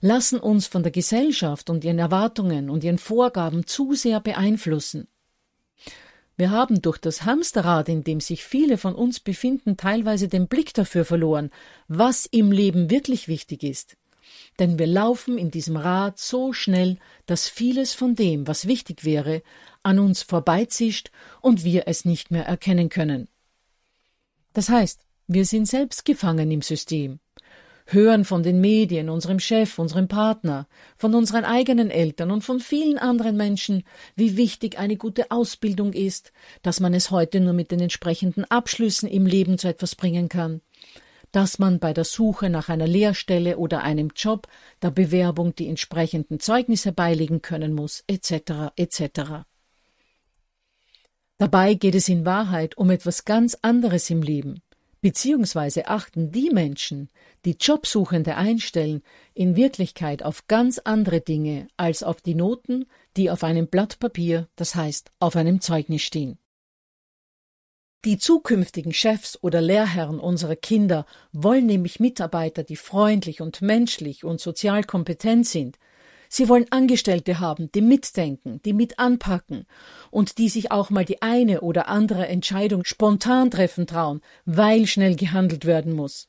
lassen 0.00 0.38
uns 0.38 0.66
von 0.66 0.82
der 0.82 0.92
Gesellschaft 0.92 1.70
und 1.70 1.84
ihren 1.84 1.98
Erwartungen 1.98 2.68
und 2.68 2.84
ihren 2.84 2.98
Vorgaben 2.98 3.66
zu 3.66 3.94
sehr 3.94 4.20
beeinflussen. 4.20 5.08
Wir 6.36 6.50
haben 6.50 6.82
durch 6.82 6.98
das 6.98 7.24
Hamsterrad, 7.24 7.88
in 7.88 8.04
dem 8.04 8.20
sich 8.20 8.44
viele 8.44 8.76
von 8.76 8.94
uns 8.94 9.20
befinden, 9.20 9.76
teilweise 9.76 10.28
den 10.28 10.48
Blick 10.48 10.74
dafür 10.74 11.04
verloren, 11.04 11.50
was 11.88 12.26
im 12.26 12.52
Leben 12.52 12.90
wirklich 12.90 13.26
wichtig 13.26 13.62
ist. 13.62 13.96
Denn 14.58 14.78
wir 14.78 14.86
laufen 14.86 15.38
in 15.38 15.50
diesem 15.50 15.76
Rad 15.76 16.18
so 16.18 16.52
schnell, 16.52 16.98
dass 17.26 17.48
vieles 17.48 17.94
von 17.94 18.14
dem, 18.14 18.46
was 18.46 18.66
wichtig 18.66 19.04
wäre, 19.04 19.42
an 19.82 19.98
uns 19.98 20.22
vorbeizischt 20.22 21.10
und 21.40 21.64
wir 21.64 21.84
es 21.86 22.04
nicht 22.04 22.30
mehr 22.30 22.44
erkennen 22.44 22.88
können. 22.88 23.28
Das 24.52 24.68
heißt, 24.68 25.00
wir 25.26 25.44
sind 25.44 25.66
selbst 25.66 26.04
gefangen 26.04 26.50
im 26.50 26.62
System 26.62 27.18
hören 27.86 28.24
von 28.24 28.42
den 28.42 28.60
Medien, 28.60 29.08
unserem 29.08 29.38
Chef, 29.38 29.78
unserem 29.78 30.08
Partner, 30.08 30.66
von 30.96 31.14
unseren 31.14 31.44
eigenen 31.44 31.90
Eltern 31.90 32.30
und 32.30 32.42
von 32.42 32.60
vielen 32.60 32.98
anderen 32.98 33.36
Menschen, 33.36 33.84
wie 34.16 34.36
wichtig 34.36 34.78
eine 34.78 34.96
gute 34.96 35.30
Ausbildung 35.30 35.92
ist, 35.92 36.32
dass 36.62 36.80
man 36.80 36.94
es 36.94 37.10
heute 37.10 37.40
nur 37.40 37.52
mit 37.52 37.70
den 37.70 37.80
entsprechenden 37.80 38.44
Abschlüssen 38.44 39.08
im 39.08 39.24
Leben 39.24 39.56
zu 39.56 39.68
etwas 39.68 39.94
bringen 39.94 40.28
kann, 40.28 40.60
dass 41.30 41.58
man 41.58 41.78
bei 41.78 41.92
der 41.92 42.04
Suche 42.04 42.50
nach 42.50 42.68
einer 42.68 42.86
Lehrstelle 42.86 43.58
oder 43.58 43.82
einem 43.82 44.10
Job 44.16 44.48
der 44.82 44.90
Bewerbung 44.90 45.54
die 45.54 45.68
entsprechenden 45.68 46.40
Zeugnisse 46.40 46.92
beilegen 46.92 47.42
können 47.42 47.72
muss, 47.72 48.02
etc. 48.08 48.72
etc. 48.76 49.44
Dabei 51.38 51.74
geht 51.74 51.94
es 51.94 52.08
in 52.08 52.24
Wahrheit 52.24 52.78
um 52.78 52.90
etwas 52.90 53.24
ganz 53.24 53.58
anderes 53.60 54.08
im 54.08 54.22
Leben, 54.22 54.62
beziehungsweise 55.06 55.86
achten 55.86 56.32
die 56.32 56.50
Menschen, 56.50 57.10
die 57.44 57.56
Jobsuchende 57.60 58.34
einstellen, 58.34 59.04
in 59.34 59.54
Wirklichkeit 59.54 60.24
auf 60.24 60.48
ganz 60.48 60.80
andere 60.80 61.20
Dinge 61.20 61.68
als 61.76 62.02
auf 62.02 62.20
die 62.20 62.34
Noten, 62.34 62.86
die 63.16 63.30
auf 63.30 63.44
einem 63.44 63.68
Blatt 63.68 64.00
Papier, 64.00 64.48
das 64.56 64.74
heißt 64.74 65.12
auf 65.20 65.36
einem 65.36 65.60
Zeugnis 65.60 66.02
stehen. 66.02 66.40
Die 68.04 68.18
zukünftigen 68.18 68.92
Chefs 68.92 69.38
oder 69.40 69.60
Lehrherren 69.60 70.18
unserer 70.18 70.56
Kinder 70.56 71.06
wollen 71.30 71.66
nämlich 71.66 72.00
Mitarbeiter, 72.00 72.64
die 72.64 72.74
freundlich 72.74 73.40
und 73.40 73.62
menschlich 73.62 74.24
und 74.24 74.40
sozial 74.40 74.82
kompetent 74.82 75.46
sind, 75.46 75.78
Sie 76.36 76.50
wollen 76.50 76.66
Angestellte 76.68 77.40
haben, 77.40 77.72
die 77.72 77.80
mitdenken, 77.80 78.60
die 78.62 78.74
mit 78.74 78.98
anpacken 78.98 79.64
und 80.10 80.36
die 80.36 80.50
sich 80.50 80.70
auch 80.70 80.90
mal 80.90 81.06
die 81.06 81.22
eine 81.22 81.62
oder 81.62 81.88
andere 81.88 82.26
Entscheidung 82.26 82.84
spontan 82.84 83.50
treffen 83.50 83.86
trauen, 83.86 84.20
weil 84.44 84.86
schnell 84.86 85.16
gehandelt 85.16 85.64
werden 85.64 85.94
muss. 85.94 86.28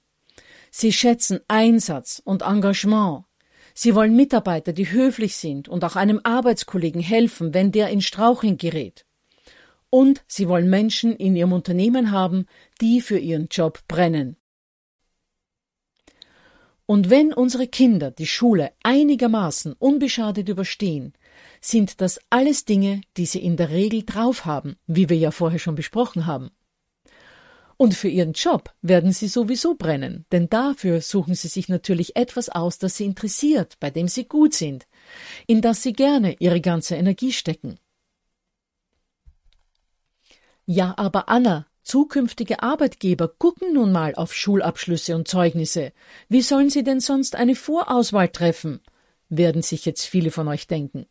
Sie 0.71 0.93
schätzen 0.93 1.41
Einsatz 1.49 2.21
und 2.23 2.43
Engagement. 2.43 3.25
Sie 3.73 3.95
wollen 3.95 4.15
Mitarbeiter, 4.15 4.71
die 4.71 4.89
höflich 4.89 5.35
sind 5.35 5.67
und 5.67 5.83
auch 5.83 5.97
einem 5.97 6.21
Arbeitskollegen 6.23 7.01
helfen, 7.01 7.53
wenn 7.53 7.73
der 7.73 7.89
in 7.89 7.99
Straucheln 7.99 8.55
gerät. 8.55 9.05
Und 9.89 10.23
sie 10.25 10.47
wollen 10.47 10.69
Menschen 10.69 11.17
in 11.17 11.35
ihrem 11.35 11.51
Unternehmen 11.51 12.11
haben, 12.11 12.45
die 12.79 13.01
für 13.01 13.19
ihren 13.19 13.49
Job 13.51 13.81
brennen. 13.89 14.37
Und 16.87 17.09
wenn 17.09 17.33
unsere 17.33 17.67
Kinder 17.67 18.11
die 18.11 18.25
Schule 18.25 18.71
einigermaßen 18.81 19.73
unbeschadet 19.73 20.47
überstehen, 20.47 21.13
sind 21.59 21.99
das 21.99 22.17
alles 22.29 22.63
Dinge, 22.63 23.01
die 23.17 23.25
sie 23.25 23.43
in 23.43 23.57
der 23.57 23.69
Regel 23.71 24.03
drauf 24.03 24.45
haben, 24.45 24.77
wie 24.87 25.09
wir 25.09 25.17
ja 25.17 25.31
vorher 25.31 25.59
schon 25.59 25.75
besprochen 25.75 26.25
haben. 26.25 26.49
Und 27.75 27.93
für 27.93 28.07
ihren 28.07 28.31
Job 28.31 28.73
werden 28.81 29.11
sie 29.11 29.27
sowieso 29.27 29.75
brennen, 29.75 30.25
denn 30.31 30.49
dafür 30.49 31.01
suchen 31.01 31.35
sie 31.35 31.49
sich 31.49 31.67
natürlich 31.67 32.15
etwas 32.15 32.47
aus, 32.47 32.79
das 32.79 32.95
sie 32.95 33.05
interessiert, 33.05 33.75
bei 33.81 33.89
dem 33.89 34.07
sie 34.07 34.25
gut 34.25 34.53
sind, 34.53 34.87
in 35.45 35.61
das 35.61 35.83
sie 35.83 35.91
gerne 35.91 36.37
ihre 36.39 36.61
ganze 36.61 36.95
Energie 36.95 37.33
stecken. 37.33 37.79
Ja, 40.65 40.93
aber 40.97 41.27
Anna, 41.27 41.67
zukünftige 41.87 42.61
Arbeitgeber 42.61 43.27
gucken 43.27 43.73
nun 43.73 43.91
mal 43.91 44.13
auf 44.15 44.33
Schulabschlüsse 44.33 45.15
und 45.15 45.27
Zeugnisse. 45.27 45.93
Wie 46.29 46.41
sollen 46.41 46.69
sie 46.69 46.83
denn 46.83 46.99
sonst 46.99 47.35
eine 47.35 47.55
Vorauswahl 47.55 48.29
treffen? 48.29 48.81
werden 49.29 49.61
sich 49.61 49.85
jetzt 49.85 50.05
viele 50.05 50.31
von 50.31 50.47
euch 50.47 50.67
denken. 50.67 51.05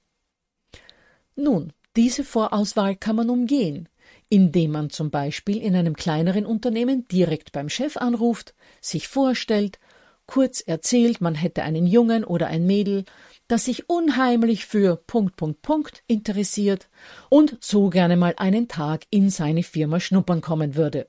Nun, 1.34 1.72
diese 1.96 2.24
Vorauswahl 2.24 2.96
kann 2.96 3.16
man 3.16 3.28
umgehen, 3.30 3.88
indem 4.28 4.72
man 4.72 4.90
zum 4.90 5.10
Beispiel 5.10 5.62
in 5.62 5.76
einem 5.76 5.96
kleineren 5.96 6.46
Unternehmen 6.46 7.06
direkt 7.08 7.52
beim 7.52 7.68
Chef 7.68 7.96
anruft, 7.96 8.54
sich 8.80 9.08
vorstellt, 9.08 9.78
kurz 10.26 10.60
erzählt, 10.60 11.20
man 11.20 11.34
hätte 11.34 11.62
einen 11.62 11.86
Jungen 11.86 12.24
oder 12.24 12.46
ein 12.46 12.66
Mädel, 12.66 13.04
das 13.48 13.64
sich 13.66 13.88
unheimlich 13.88 14.66
für 14.66 14.96
Punkt, 14.96 15.36
Punkt, 15.36 15.62
Punkt 15.62 16.02
interessiert 16.06 16.88
und 17.28 17.56
so 17.60 17.90
gerne 17.90 18.16
mal 18.16 18.34
einen 18.36 18.68
Tag 18.68 19.06
in 19.10 19.30
seine 19.30 19.62
Firma 19.62 20.00
schnuppern 20.00 20.40
kommen 20.40 20.74
würde. 20.74 21.08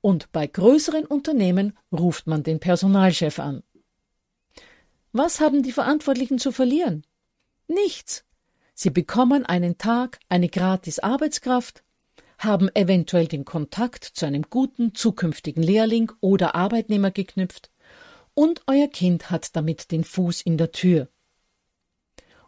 Und 0.00 0.32
bei 0.32 0.46
größeren 0.46 1.04
Unternehmen 1.04 1.76
ruft 1.92 2.26
man 2.26 2.42
den 2.42 2.60
Personalchef 2.60 3.38
an. 3.38 3.62
Was 5.12 5.40
haben 5.40 5.62
die 5.62 5.72
Verantwortlichen 5.72 6.38
zu 6.38 6.52
verlieren? 6.52 7.04
Nichts. 7.68 8.24
Sie 8.74 8.90
bekommen 8.90 9.46
einen 9.46 9.78
Tag 9.78 10.18
eine 10.28 10.48
gratis 10.48 10.98
Arbeitskraft, 10.98 11.82
haben 12.38 12.68
eventuell 12.74 13.26
den 13.26 13.44
Kontakt 13.44 14.04
zu 14.04 14.26
einem 14.26 14.42
guten 14.50 14.94
zukünftigen 14.94 15.62
Lehrling 15.62 16.12
oder 16.20 16.54
Arbeitnehmer 16.54 17.10
geknüpft 17.10 17.70
und 18.36 18.62
euer 18.66 18.88
Kind 18.88 19.30
hat 19.30 19.56
damit 19.56 19.90
den 19.90 20.04
Fuß 20.04 20.42
in 20.42 20.58
der 20.58 20.70
Tür. 20.70 21.08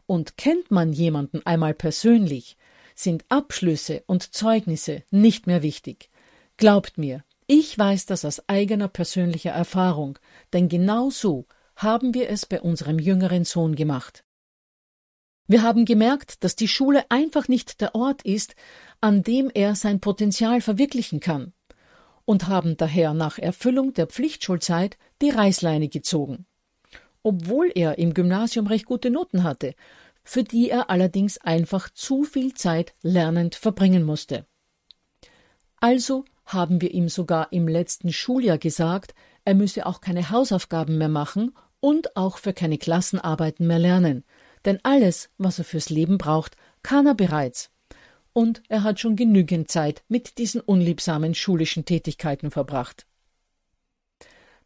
Und 0.06 0.36
kennt 0.36 0.70
man 0.70 0.92
jemanden 0.92 1.44
einmal 1.46 1.72
persönlich, 1.72 2.56
sind 2.94 3.24
Abschlüsse 3.30 4.04
und 4.06 4.34
Zeugnisse 4.34 5.02
nicht 5.10 5.46
mehr 5.46 5.62
wichtig. 5.62 6.10
Glaubt 6.58 6.98
mir, 6.98 7.24
ich 7.46 7.78
weiß 7.78 8.04
das 8.06 8.26
aus 8.26 8.46
eigener 8.48 8.88
persönlicher 8.88 9.52
Erfahrung, 9.52 10.18
denn 10.52 10.68
genau 10.68 11.08
so 11.08 11.46
haben 11.74 12.12
wir 12.12 12.28
es 12.28 12.44
bei 12.44 12.60
unserem 12.60 12.98
jüngeren 12.98 13.44
Sohn 13.44 13.74
gemacht. 13.74 14.24
Wir 15.46 15.62
haben 15.62 15.86
gemerkt, 15.86 16.44
dass 16.44 16.54
die 16.54 16.68
Schule 16.68 17.06
einfach 17.08 17.48
nicht 17.48 17.80
der 17.80 17.94
Ort 17.94 18.22
ist, 18.22 18.54
an 19.00 19.22
dem 19.22 19.50
er 19.54 19.74
sein 19.74 20.00
Potenzial 20.00 20.60
verwirklichen 20.60 21.20
kann, 21.20 21.54
und 22.26 22.48
haben 22.48 22.76
daher 22.76 23.14
nach 23.14 23.38
Erfüllung 23.38 23.94
der 23.94 24.06
Pflichtschulzeit 24.06 24.98
die 25.22 25.30
Reißleine 25.30 25.88
gezogen. 25.88 26.46
Obwohl 27.22 27.70
er 27.74 27.98
im 27.98 28.14
Gymnasium 28.14 28.66
recht 28.66 28.86
gute 28.86 29.10
Noten 29.10 29.42
hatte, 29.42 29.74
für 30.22 30.44
die 30.44 30.70
er 30.70 30.90
allerdings 30.90 31.38
einfach 31.38 31.90
zu 31.90 32.24
viel 32.24 32.54
Zeit 32.54 32.94
lernend 33.02 33.54
verbringen 33.54 34.04
musste. 34.04 34.46
Also 35.80 36.24
haben 36.44 36.80
wir 36.80 36.92
ihm 36.92 37.08
sogar 37.08 37.52
im 37.52 37.68
letzten 37.68 38.12
Schuljahr 38.12 38.58
gesagt, 38.58 39.14
er 39.44 39.54
müsse 39.54 39.86
auch 39.86 40.00
keine 40.00 40.30
Hausaufgaben 40.30 40.98
mehr 40.98 41.08
machen 41.08 41.54
und 41.80 42.16
auch 42.16 42.38
für 42.38 42.52
keine 42.52 42.78
Klassenarbeiten 42.78 43.66
mehr 43.66 43.78
lernen, 43.78 44.24
denn 44.64 44.78
alles, 44.82 45.30
was 45.38 45.58
er 45.58 45.64
fürs 45.64 45.88
Leben 45.88 46.18
braucht, 46.18 46.56
kann 46.82 47.06
er 47.06 47.14
bereits. 47.14 47.70
Und 48.32 48.62
er 48.68 48.82
hat 48.82 49.00
schon 49.00 49.16
genügend 49.16 49.70
Zeit 49.70 50.02
mit 50.08 50.38
diesen 50.38 50.60
unliebsamen 50.60 51.34
schulischen 51.34 51.84
Tätigkeiten 51.84 52.50
verbracht. 52.50 53.06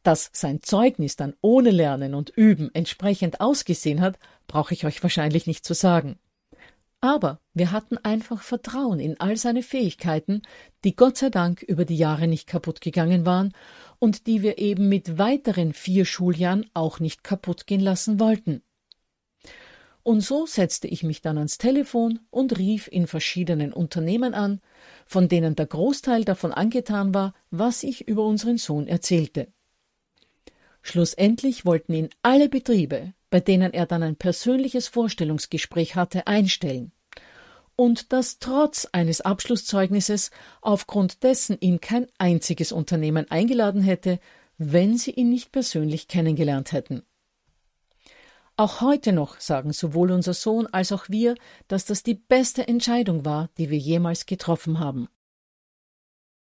Dass 0.03 0.31
sein 0.33 0.63
Zeugnis 0.63 1.17
dann 1.17 1.35
ohne 1.41 1.71
Lernen 1.71 2.15
und 2.15 2.31
Üben 2.31 2.71
entsprechend 2.75 3.41
ausgesehen 3.41 4.01
hat, 4.01 4.19
brauche 4.49 4.75
ich 4.75 4.85
euch 4.85 5.03
wahrscheinlich 5.03 5.47
nicht 5.47 5.65
zu 5.65 5.75
sagen. 5.75 6.19
Aber 7.01 7.41
wir 7.53 7.73
hatten 7.73 7.99
einfach 7.99 8.43
Vertrauen 8.43 9.01
in 9.01 9.19
all 9.19 9.37
seine 9.37 9.65
Fähigkeiten, 9.65 10.43
die 10.85 10.95
Gott 10.95 11.17
sei 11.17 11.31
Dank 11.31 11.61
über 11.63 11.85
die 11.85 11.97
Jahre 11.97 12.29
nicht 12.29 12.47
kaputt 12.47 12.81
gegangen 12.81 13.27
waren 13.27 13.53
und 13.99 14.29
die 14.29 14.43
wir 14.43 14.59
eben 14.59 14.89
mit 14.89 15.19
weiteren 15.19 15.73
vier 15.73 16.05
Schuljahren 16.05 16.71
auch 16.75 17.01
nicht 17.01 17.25
kaputt 17.25 17.67
gehen 17.67 17.81
lassen 17.81 18.21
wollten. 18.21 18.63
Und 20.05 20.21
so 20.21 20.47
setzte 20.47 20.89
ich 20.89 21.03
mich 21.03 21.23
dann 21.23 21.39
ans 21.39 21.59
Telefon 21.59 22.21
und 22.31 22.59
rief 22.59 22.89
in 22.89 23.07
verschiedenen 23.07 23.73
Unternehmen 23.73 24.35
an, 24.35 24.61
von 25.07 25.29
denen 25.29 25.55
der 25.55 25.67
Großteil 25.67 26.25
davon 26.25 26.53
angetan 26.53 27.15
war, 27.15 27.35
was 27.51 27.83
ich 27.83 28.09
über 28.09 28.25
unseren 28.25 28.59
Sohn 28.59 28.87
erzählte. 28.87 29.53
Schlussendlich 30.83 31.65
wollten 31.65 31.95
ihn 31.95 32.11
alle 32.23 32.49
Betriebe, 32.49 33.15
bei 33.31 33.41
denen 33.41 33.73
er 33.73 33.87
dann 33.87 34.03
ein 34.03 34.17
persönliches 34.17 34.89
Vorstellungsgespräch 34.89 35.97
hatte, 35.97 36.27
einstellen. 36.27 36.93
Und 37.77 38.13
das 38.13 38.39
trotz 38.39 38.87
eines 38.93 39.23
Abschlusszeugnisses, 39.23 40.31
aufgrund 40.61 41.23
dessen 41.23 41.59
ihn 41.61 41.81
kein 41.81 42.07
einziges 42.19 42.73
Unternehmen 42.73 43.31
eingeladen 43.31 43.81
hätte, 43.81 44.19
wenn 44.59 44.99
sie 44.99 45.13
ihn 45.13 45.31
nicht 45.31 45.53
persönlich 45.53 46.09
kennengelernt 46.09 46.73
hätten. 46.73 47.03
Auch 48.57 48.83
heute 48.83 49.13
noch 49.13 49.41
sagen 49.41 49.73
sowohl 49.73 50.13
unser 50.13 50.35
Sohn 50.35 50.67
als 50.67 50.93
auch 50.93 51.09
wir, 51.09 51.35
dass 51.69 51.87
das 51.87 52.03
die 52.03 52.15
beste 52.15 52.69
Entscheidung 52.69 53.25
war, 53.25 53.49
die 53.57 53.71
wir 53.71 53.79
jemals 53.79 54.27
getroffen 54.27 54.79
haben. 54.79 55.09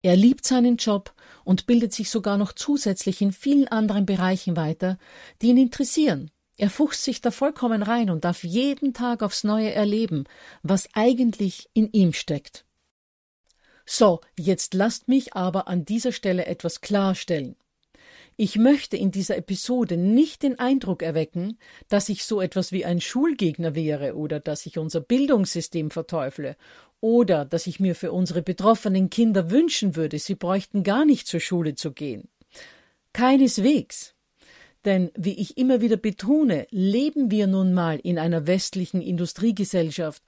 Er 0.01 0.15
liebt 0.15 0.45
seinen 0.45 0.77
Job 0.77 1.13
und 1.43 1.67
bildet 1.67 1.93
sich 1.93 2.09
sogar 2.09 2.37
noch 2.37 2.53
zusätzlich 2.53 3.21
in 3.21 3.31
vielen 3.31 3.67
anderen 3.67 4.05
Bereichen 4.05 4.55
weiter, 4.55 4.97
die 5.41 5.49
ihn 5.49 5.57
interessieren. 5.57 6.31
Er 6.57 6.69
fuchst 6.69 7.03
sich 7.03 7.21
da 7.21 7.31
vollkommen 7.31 7.83
rein 7.83 8.09
und 8.09 8.25
darf 8.25 8.43
jeden 8.43 8.93
Tag 8.93 9.23
aufs 9.23 9.43
Neue 9.43 9.71
erleben, 9.71 10.25
was 10.63 10.89
eigentlich 10.93 11.69
in 11.73 11.91
ihm 11.91 12.13
steckt. 12.13 12.65
So, 13.85 14.21
jetzt 14.37 14.73
lasst 14.73 15.07
mich 15.07 15.33
aber 15.33 15.67
an 15.67 15.85
dieser 15.85 16.11
Stelle 16.11 16.45
etwas 16.45 16.81
klarstellen. 16.81 17.55
Ich 18.37 18.55
möchte 18.57 18.97
in 18.97 19.11
dieser 19.11 19.37
Episode 19.37 19.97
nicht 19.97 20.43
den 20.43 20.57
Eindruck 20.57 21.03
erwecken, 21.03 21.59
dass 21.89 22.09
ich 22.09 22.23
so 22.23 22.41
etwas 22.41 22.71
wie 22.71 22.85
ein 22.85 23.01
Schulgegner 23.01 23.75
wäre 23.75 24.15
oder 24.15 24.39
dass 24.39 24.65
ich 24.65 24.77
unser 24.77 25.01
Bildungssystem 25.01 25.91
verteufle 25.91 26.55
oder 27.01 27.45
dass 27.45 27.67
ich 27.67 27.79
mir 27.79 27.95
für 27.95 28.11
unsere 28.11 28.41
betroffenen 28.41 29.09
Kinder 29.09 29.51
wünschen 29.51 29.95
würde, 29.95 30.19
sie 30.19 30.35
bräuchten 30.35 30.83
gar 30.83 31.03
nicht 31.03 31.27
zur 31.27 31.39
Schule 31.39 31.75
zu 31.75 31.91
gehen. 31.91 32.29
Keineswegs. 33.11 34.15
Denn, 34.85 35.11
wie 35.15 35.39
ich 35.39 35.57
immer 35.57 35.81
wieder 35.81 35.97
betone, 35.97 36.65
leben 36.71 37.29
wir 37.29 37.45
nun 37.45 37.73
mal 37.73 37.99
in 37.99 38.17
einer 38.17 38.47
westlichen 38.47 39.01
Industriegesellschaft, 39.01 40.23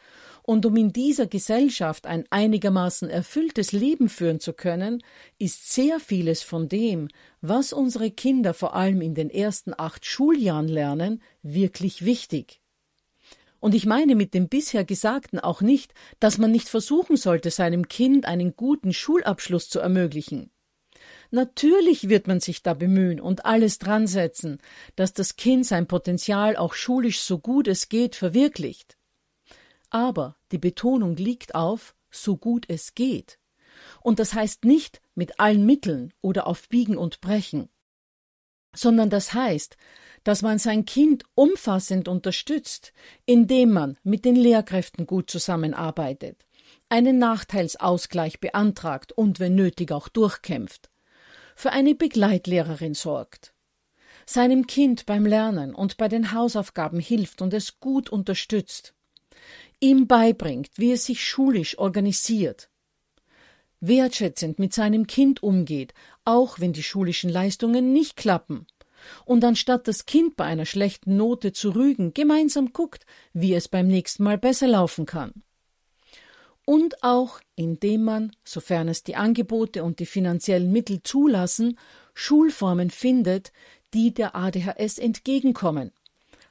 und 0.46 0.66
um 0.66 0.76
in 0.76 0.92
dieser 0.92 1.26
Gesellschaft 1.26 2.06
ein 2.06 2.26
einigermaßen 2.30 3.10
erfülltes 3.10 3.72
Leben 3.72 4.10
führen 4.10 4.42
zu 4.42 4.52
können, 4.52 5.02
ist 5.40 5.72
sehr 5.72 6.02
vieles 6.02 6.44
von 6.44 6.68
dem, 6.68 7.08
was 7.42 7.72
unsere 7.72 8.12
Kinder 8.12 8.54
vor 8.54 8.76
allem 8.76 9.02
in 9.02 9.16
den 9.16 9.30
ersten 9.30 9.74
acht 9.76 10.06
Schuljahren 10.06 10.68
lernen, 10.68 11.24
wirklich 11.44 12.04
wichtig. 12.04 12.60
Und 13.64 13.74
ich 13.74 13.86
meine 13.86 14.16
mit 14.16 14.34
dem 14.34 14.50
bisher 14.50 14.84
Gesagten 14.84 15.40
auch 15.40 15.62
nicht, 15.62 15.94
dass 16.20 16.38
man 16.38 16.52
nicht 16.52 16.68
versuchen 16.68 17.16
sollte, 17.16 17.50
seinem 17.50 17.88
Kind 17.88 18.26
einen 18.26 18.58
guten 18.58 18.92
Schulabschluss 18.92 19.70
zu 19.70 19.80
ermöglichen. 19.80 20.52
Natürlich 21.32 22.10
wird 22.10 22.28
man 22.28 22.42
sich 22.42 22.62
da 22.62 22.74
bemühen 22.74 23.22
und 23.22 23.46
alles 23.46 23.80
dran 23.80 24.06
setzen, 24.06 24.58
dass 24.98 25.14
das 25.14 25.38
Kind 25.38 25.66
sein 25.66 25.88
Potenzial 25.88 26.58
auch 26.58 26.74
schulisch 26.74 27.22
so 27.22 27.40
gut 27.40 27.70
es 27.70 27.88
geht 27.88 28.18
verwirklicht. 28.18 28.98
Aber 29.90 30.36
die 30.52 30.58
Betonung 30.58 31.16
liegt 31.16 31.56
auf 31.56 31.96
so 32.12 32.36
gut 32.36 32.66
es 32.68 32.96
geht. 32.96 33.40
Und 34.02 34.20
das 34.20 34.34
heißt 34.34 34.66
nicht 34.66 35.02
mit 35.16 35.40
allen 35.40 35.66
Mitteln 35.66 36.12
oder 36.20 36.48
auf 36.48 36.68
Biegen 36.68 36.98
und 36.98 37.22
Brechen, 37.22 37.70
sondern 38.76 39.10
das 39.10 39.34
heißt, 39.34 39.78
dass 40.24 40.42
man 40.42 40.58
sein 40.58 40.86
Kind 40.86 41.24
umfassend 41.36 42.08
unterstützt, 42.08 42.94
indem 43.26 43.72
man 43.72 43.98
mit 44.04 44.26
den 44.26 44.36
Lehrkräften 44.36 45.06
gut 45.06 45.30
zusammenarbeitet, 45.30 46.46
einen 46.90 47.18
Nachteilsausgleich 47.18 48.40
beantragt 48.40 49.12
und 49.12 49.40
wenn 49.40 49.56
nötig 49.56 49.92
auch 49.92 50.08
durchkämpft, 50.08 50.90
für 51.56 51.72
eine 51.72 51.96
Begleitlehrerin 51.96 52.94
sorgt, 52.94 53.54
seinem 54.26 54.68
Kind 54.68 55.06
beim 55.06 55.26
Lernen 55.26 55.76
und 55.76 55.98
bei 55.98 56.08
den 56.08 56.32
Hausaufgaben 56.32 57.00
hilft 57.00 57.42
und 57.42 57.54
es 57.54 57.80
gut 57.80 58.10
unterstützt, 58.10 58.94
ihm 59.80 60.08
beibringt, 60.08 60.70
wie 60.76 60.94
es 60.94 61.06
sich 61.06 61.24
schulisch 61.24 61.78
organisiert, 61.78 62.70
wertschätzend 63.82 64.60
mit 64.60 64.74
seinem 64.74 65.08
Kind 65.08 65.44
umgeht, 65.44 65.94
auch 66.26 66.60
wenn 66.60 66.74
die 66.74 66.84
schulischen 66.84 67.30
Leistungen 67.30 67.94
nicht 67.94 68.16
klappen, 68.16 68.68
und 69.26 69.44
anstatt 69.44 69.88
das 69.88 70.06
Kind 70.06 70.36
bei 70.36 70.46
einer 70.46 70.66
schlechten 70.66 71.18
Note 71.18 71.54
zu 71.54 71.72
rügen, 71.72 72.14
gemeinsam 72.14 72.74
guckt, 72.74 73.06
wie 73.34 73.54
es 73.54 73.68
beim 73.68 73.88
nächsten 73.88 74.24
Mal 74.24 74.38
besser 74.38 74.68
laufen 74.68 75.06
kann. 75.06 75.44
Und 76.66 77.04
auch 77.04 77.42
indem 77.56 78.04
man, 78.04 78.32
sofern 78.44 78.88
es 78.88 79.04
die 79.04 79.16
Angebote 79.16 79.84
und 79.84 80.00
die 80.00 80.06
finanziellen 80.06 80.72
Mittel 80.72 81.04
zulassen, 81.04 81.78
Schulformen 82.14 82.90
findet, 82.90 83.52
die 83.94 84.14
der 84.14 84.36
ADHS 84.36 84.98
entgegenkommen. 84.98 85.92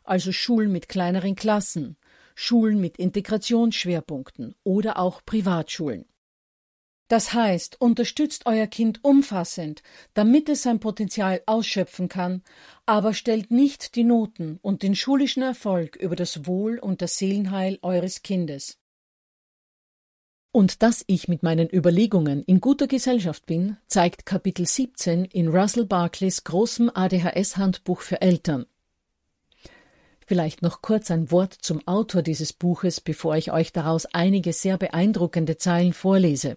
Also 0.04 0.32
Schulen 0.32 0.70
mit 0.70 0.88
kleineren 0.88 1.35
Klassen, 1.35 1.96
Schulen 2.35 2.80
mit 2.80 2.98
Integrationsschwerpunkten 2.98 4.54
oder 4.64 4.98
auch 4.98 5.22
Privatschulen. 5.24 6.04
Das 7.12 7.35
heißt, 7.35 7.79
unterstützt 7.79 8.46
euer 8.46 8.66
Kind 8.66 9.05
umfassend, 9.05 9.83
damit 10.14 10.48
es 10.48 10.62
sein 10.62 10.81
Potenzial 10.81 11.42
ausschöpfen 11.44 12.09
kann, 12.09 12.42
aber 12.87 13.12
stellt 13.12 13.51
nicht 13.51 13.96
die 13.96 14.05
Noten 14.05 14.59
und 14.62 14.83
den 14.83 14.96
schulischen 14.96 15.42
Erfolg 15.42 15.96
über 15.96 16.16
das 16.16 16.46
Wohl 16.46 16.79
und 16.79 17.03
das 17.03 17.16
Seelenheil 17.16 17.79
eures 17.83 18.22
Kindes. 18.22 18.79
Und 20.53 20.83
dass 20.83 21.05
ich 21.07 21.29
mit 21.29 21.42
meinen 21.42 21.68
Überlegungen 21.70 22.44
in 22.44 22.62
guter 22.62 22.87
Gesellschaft 22.87 23.44
bin, 23.44 23.77
zeigt 23.88 24.25
Kapitel 24.25 24.64
17 24.64 25.27
in 25.27 25.48
Russell 25.48 25.85
Barclays 25.85 26.44
großem 26.44 26.90
ADHS-Handbuch 26.94 28.01
für 28.01 28.22
Eltern. 28.22 28.64
Vielleicht 30.27 30.62
noch 30.62 30.81
kurz 30.81 31.11
ein 31.11 31.31
Wort 31.31 31.53
zum 31.53 31.87
Autor 31.87 32.22
dieses 32.22 32.55
Buches, 32.55 33.03
bevor 33.03 33.37
ich 33.37 33.53
euch 33.53 33.70
daraus 33.70 34.07
einige 34.07 34.55
sehr 34.55 34.79
beeindruckende 34.79 35.59
Zeilen 35.59 35.92
vorlese. 35.92 36.57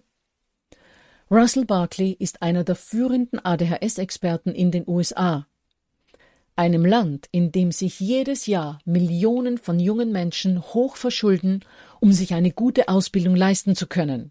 Russell 1.28 1.64
Barkley 1.64 2.16
ist 2.20 2.40
einer 2.40 2.62
der 2.62 2.76
führenden 2.76 3.44
ADHS-Experten 3.44 4.54
in 4.54 4.70
den 4.70 4.84
USA. 4.86 5.48
Einem 6.54 6.84
Land, 6.84 7.26
in 7.32 7.50
dem 7.50 7.72
sich 7.72 7.98
jedes 7.98 8.46
Jahr 8.46 8.78
Millionen 8.84 9.58
von 9.58 9.80
jungen 9.80 10.12
Menschen 10.12 10.62
hoch 10.62 10.94
verschulden, 10.94 11.64
um 11.98 12.12
sich 12.12 12.32
eine 12.32 12.52
gute 12.52 12.88
Ausbildung 12.88 13.34
leisten 13.34 13.74
zu 13.74 13.88
können. 13.88 14.30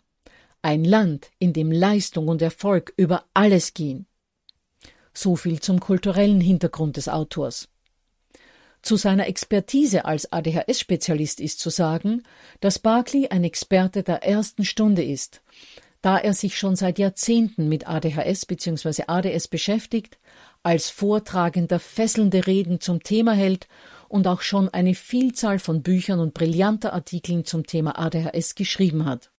Ein 0.61 0.85
Land, 0.85 1.31
in 1.37 1.51
dem 1.51 1.69
Leistung 1.69 2.29
und 2.29 2.41
Erfolg 2.41 2.93
über 2.95 3.25
alles 3.33 3.73
gehen. 3.73 4.07
So 5.13 5.35
viel 5.35 5.59
zum 5.59 5.81
kulturellen 5.81 6.39
Hintergrund 6.39 6.95
des 6.95 7.09
Autors. 7.09 7.67
Zu 8.81 8.95
seiner 8.95 9.27
Expertise 9.27 10.05
als 10.05 10.31
ADHS-Spezialist 10.31 11.41
ist 11.41 11.59
zu 11.59 11.69
sagen, 11.69 12.23
dass 12.61 12.79
Barkley 12.79 13.27
ein 13.27 13.43
Experte 13.43 14.01
der 14.01 14.23
ersten 14.23 14.63
Stunde 14.63 15.03
ist, 15.03 15.41
da 16.05 16.19
er 16.19 16.35
sich 16.35 16.55
schon 16.55 16.75
seit 16.75 16.99
Jahrzehnten 16.99 17.67
mit 17.67 17.87
ADHS 17.87 18.45
bzw. 18.45 19.05
ADS 19.07 19.47
beschäftigt, 19.47 20.19
als 20.61 20.91
Vortragender 20.91 21.79
fesselnde 21.79 22.45
Reden 22.45 22.79
zum 22.79 23.01
Thema 23.01 23.33
hält 23.33 23.67
und 24.07 24.27
auch 24.27 24.41
schon 24.41 24.69
eine 24.69 24.93
Vielzahl 24.93 25.57
von 25.57 25.81
Büchern 25.81 26.19
und 26.19 26.35
brillanter 26.35 26.93
Artikeln 26.93 27.43
zum 27.43 27.65
Thema 27.65 27.97
ADHS 27.97 28.53
geschrieben 28.53 29.05
hat. 29.05 29.31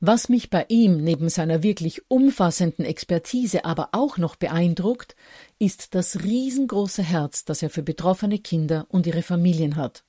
Was 0.00 0.28
mich 0.28 0.50
bei 0.50 0.66
ihm 0.68 1.04
neben 1.04 1.28
seiner 1.28 1.62
wirklich 1.62 2.02
umfassenden 2.10 2.84
Expertise 2.84 3.64
aber 3.64 3.90
auch 3.92 4.18
noch 4.18 4.34
beeindruckt, 4.34 5.14
ist 5.60 5.94
das 5.94 6.24
riesengroße 6.24 7.04
Herz, 7.04 7.44
das 7.44 7.62
er 7.62 7.70
für 7.70 7.84
betroffene 7.84 8.40
Kinder 8.40 8.86
und 8.88 9.06
ihre 9.06 9.22
Familien 9.22 9.76
hat. 9.76 10.02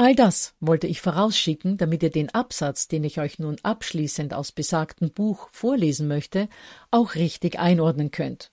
All 0.00 0.14
das 0.14 0.54
wollte 0.60 0.86
ich 0.86 1.00
vorausschicken, 1.00 1.76
damit 1.76 2.04
ihr 2.04 2.10
den 2.10 2.32
Absatz, 2.32 2.86
den 2.86 3.02
ich 3.02 3.18
euch 3.18 3.40
nun 3.40 3.56
abschließend 3.64 4.32
aus 4.32 4.52
besagtem 4.52 5.10
Buch 5.10 5.48
vorlesen 5.50 6.06
möchte, 6.06 6.48
auch 6.92 7.16
richtig 7.16 7.58
einordnen 7.58 8.12
könnt. 8.12 8.52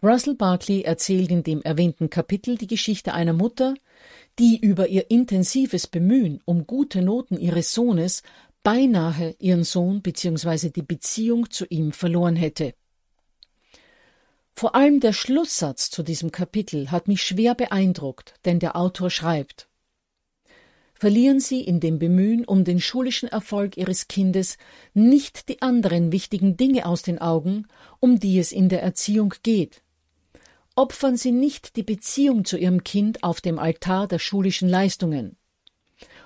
Russell 0.00 0.36
Barkley 0.36 0.82
erzählt 0.82 1.32
in 1.32 1.42
dem 1.42 1.60
erwähnten 1.62 2.08
Kapitel 2.08 2.56
die 2.56 2.68
Geschichte 2.68 3.14
einer 3.14 3.32
Mutter, 3.32 3.74
die 4.38 4.60
über 4.60 4.86
ihr 4.86 5.10
intensives 5.10 5.88
Bemühen 5.88 6.40
um 6.44 6.68
gute 6.68 7.02
Noten 7.02 7.36
ihres 7.36 7.74
Sohnes 7.74 8.22
beinahe 8.62 9.34
ihren 9.40 9.64
Sohn 9.64 10.02
bzw. 10.02 10.68
die 10.70 10.82
Beziehung 10.82 11.50
zu 11.50 11.66
ihm 11.66 11.90
verloren 11.90 12.36
hätte. 12.36 12.74
Vor 14.52 14.76
allem 14.76 15.00
der 15.00 15.12
Schlusssatz 15.12 15.90
zu 15.90 16.04
diesem 16.04 16.30
Kapitel 16.30 16.92
hat 16.92 17.08
mich 17.08 17.24
schwer 17.24 17.56
beeindruckt, 17.56 18.34
denn 18.44 18.60
der 18.60 18.76
Autor 18.76 19.10
schreibt 19.10 19.66
verlieren 21.00 21.40
Sie 21.40 21.62
in 21.62 21.80
dem 21.80 21.98
Bemühen 21.98 22.44
um 22.44 22.62
den 22.62 22.78
schulischen 22.78 23.26
Erfolg 23.26 23.78
Ihres 23.78 24.06
Kindes 24.06 24.58
nicht 24.92 25.48
die 25.48 25.62
anderen 25.62 26.12
wichtigen 26.12 26.58
Dinge 26.58 26.84
aus 26.84 27.00
den 27.00 27.18
Augen, 27.18 27.66
um 28.00 28.20
die 28.20 28.38
es 28.38 28.52
in 28.52 28.68
der 28.68 28.82
Erziehung 28.82 29.32
geht. 29.42 29.80
Opfern 30.76 31.16
Sie 31.16 31.32
nicht 31.32 31.76
die 31.76 31.84
Beziehung 31.84 32.44
zu 32.44 32.58
Ihrem 32.58 32.84
Kind 32.84 33.24
auf 33.24 33.40
dem 33.40 33.58
Altar 33.58 34.08
der 34.08 34.18
schulischen 34.18 34.68
Leistungen. 34.68 35.38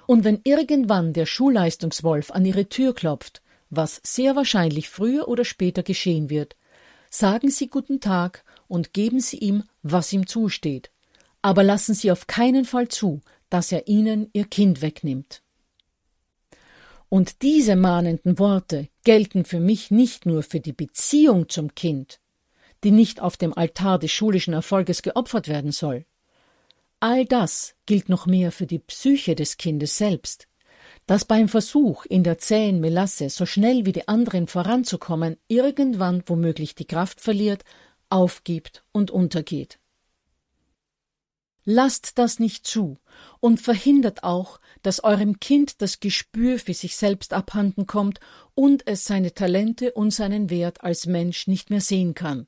Und 0.09 0.25
wenn 0.25 0.41
irgendwann 0.43 1.13
der 1.13 1.27
Schulleistungswolf 1.27 2.33
an 2.33 2.45
Ihre 2.45 2.69
Tür 2.69 2.97
klopft, 2.97 3.43
was 3.71 4.01
sehr 4.03 4.35
wahrscheinlich 4.35 4.89
früher 4.89 5.29
oder 5.29 5.45
später 5.45 5.85
geschehen 5.85 6.31
wird, 6.31 6.57
sagen 7.11 7.49
Sie 7.49 7.69
guten 7.69 8.01
Tag 8.01 8.45
und 8.67 8.93
geben 8.93 9.21
Sie 9.21 9.39
ihm, 9.39 9.63
was 9.85 10.13
ihm 10.13 10.27
zusteht. 10.27 10.91
Aber 11.45 11.63
lassen 11.63 11.93
Sie 11.93 12.11
auf 12.11 12.27
keinen 12.27 12.65
Fall 12.65 12.89
zu, 12.89 13.21
dass 13.51 13.71
er 13.71 13.87
ihnen 13.87 14.31
ihr 14.33 14.47
Kind 14.47 14.81
wegnimmt. 14.81 15.43
Und 17.11 17.43
diese 17.43 17.77
mahnenden 17.77 18.39
Worte 18.39 18.89
gelten 19.05 19.45
für 19.45 19.61
mich 19.61 19.91
nicht 19.91 20.25
nur 20.25 20.43
für 20.43 20.61
die 20.61 20.73
Beziehung 20.73 21.51
zum 21.51 21.75
Kind, 21.75 22.19
die 22.83 22.93
nicht 22.93 23.21
auf 23.21 23.37
dem 23.37 23.53
Altar 23.53 23.99
des 23.99 24.11
schulischen 24.11 24.55
Erfolges 24.55 25.03
geopfert 25.03 25.47
werden 25.47 25.71
soll. 25.71 26.07
All 26.99 27.27
das 27.27 27.75
gilt 27.85 28.09
noch 28.09 28.25
mehr 28.25 28.51
für 28.51 28.67
die 28.67 28.79
Psyche 28.79 29.35
des 29.35 29.59
Kindes 29.59 29.99
selbst, 29.99 30.49
das 31.05 31.27
beim 31.27 31.51
Versuch, 31.51 32.07
in 32.07 32.25
der 32.25 32.39
zähen 32.39 32.81
Melasse 32.81 33.29
so 33.29 33.45
schnell 33.45 33.85
wie 33.85 33.93
die 33.93 34.09
anderen 34.09 34.47
voranzukommen, 34.47 35.37
irgendwann 35.49 36.23
womöglich 36.25 36.75
die 36.75 36.87
Kraft 36.87 37.21
verliert, 37.21 37.65
aufgibt 38.09 38.83
und 38.93 39.11
untergeht. 39.11 39.79
Lasst 41.65 42.19
das 42.19 42.39
nicht 42.39 42.67
zu 42.67 42.99
und 43.41 43.61
verhindert 43.61 44.23
auch, 44.23 44.61
dass 44.83 45.03
eurem 45.03 45.41
Kind 45.41 45.81
das 45.81 45.99
Gespür 45.99 46.59
für 46.59 46.75
sich 46.75 46.97
selbst 46.97 47.33
abhanden 47.33 47.87
kommt 47.87 48.21
und 48.55 48.87
es 48.87 49.05
seine 49.07 49.33
Talente 49.33 49.93
und 49.93 50.13
seinen 50.13 50.51
Wert 50.51 50.85
als 50.85 51.07
Mensch 51.07 51.47
nicht 51.47 51.71
mehr 51.71 51.81
sehen 51.81 52.15
kann. 52.15 52.47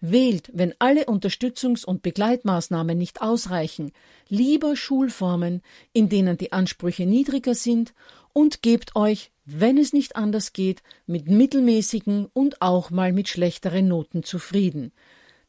Wählt, 0.00 0.50
wenn 0.52 0.74
alle 0.78 1.04
Unterstützungs- 1.06 1.86
und 1.86 2.02
Begleitmaßnahmen 2.02 2.98
nicht 2.98 3.22
ausreichen, 3.22 3.92
lieber 4.28 4.76
Schulformen, 4.76 5.62
in 5.94 6.10
denen 6.10 6.36
die 6.36 6.52
Ansprüche 6.52 7.06
niedriger 7.06 7.54
sind 7.54 7.94
und 8.34 8.60
gebt 8.60 8.94
euch, 8.94 9.32
wenn 9.46 9.78
es 9.78 9.94
nicht 9.94 10.16
anders 10.16 10.52
geht, 10.52 10.82
mit 11.06 11.28
mittelmäßigen 11.28 12.26
und 12.34 12.60
auch 12.60 12.90
mal 12.90 13.14
mit 13.14 13.28
schlechteren 13.28 13.88
Noten 13.88 14.22
zufrieden, 14.22 14.92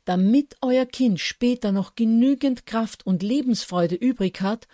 damit 0.07 0.55
euer 0.61 0.85
Kind 0.85 1.19
später 1.19 1.73
noch 1.73 1.95
genügend 1.95 2.65
Kraft 2.65 3.05
und 3.05 3.23
Lebensfreude 3.23 3.95
übrig 3.95 4.39
hat, 4.41 4.67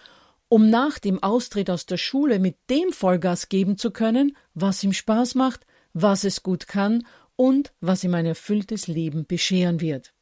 um 0.47 0.69
nach 0.69 0.99
dem 0.99 1.21
Austritt 1.23 1.71
aus 1.71 1.87
der 1.87 1.97
Schule 1.97 2.37
mit 2.37 2.57
dem 2.69 2.93
Vollgas 2.93 3.49
geben 3.49 3.75
zu 3.75 3.89
können, 3.89 4.37
was 4.53 4.83
ihm 4.83 4.93
Spaß 4.93 5.33
macht, 5.33 5.65
was 5.93 6.23
es 6.23 6.43
gut 6.43 6.67
kann 6.67 7.03
und 7.35 7.73
was 7.81 8.03
ihm 8.03 8.13
ein 8.13 8.27
erfülltes 8.27 8.85
Leben 8.85 9.25
bescheren 9.25 9.81
wird. 9.81 10.13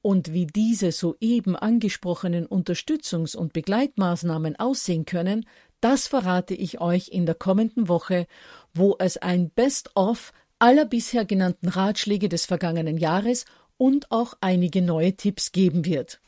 Und 0.00 0.32
wie 0.32 0.46
diese 0.46 0.92
soeben 0.92 1.56
angesprochenen 1.56 2.46
Unterstützungs- 2.46 3.36
und 3.36 3.52
Begleitmaßnahmen 3.52 4.54
aussehen 4.54 5.04
können, 5.04 5.44
das 5.80 6.06
verrate 6.06 6.54
ich 6.54 6.80
euch 6.80 7.08
in 7.08 7.26
der 7.26 7.34
kommenden 7.34 7.88
Woche, 7.88 8.28
wo 8.72 8.94
es 9.00 9.16
ein 9.16 9.50
Best-of 9.50 10.32
aller 10.58 10.84
bisher 10.84 11.24
genannten 11.24 11.68
Ratschläge 11.68 12.28
des 12.28 12.46
vergangenen 12.46 12.96
Jahres 12.98 13.44
und 13.76 14.10
auch 14.10 14.34
einige 14.40 14.82
neue 14.82 15.16
Tipps 15.16 15.52
geben 15.52 15.84
wird. 15.84 16.20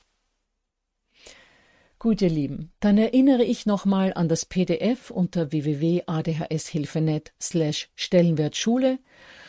Gut, 1.98 2.22
ihr 2.22 2.30
Lieben, 2.30 2.70
dann 2.78 2.96
erinnere 2.96 3.42
ich 3.42 3.66
nochmal 3.66 4.12
an 4.14 4.28
das 4.28 4.44
PDF 4.44 5.10
unter 5.10 5.50
www.adhshilfenet 5.50 7.32
slash 7.40 7.90
Stellenwertschule 7.96 9.00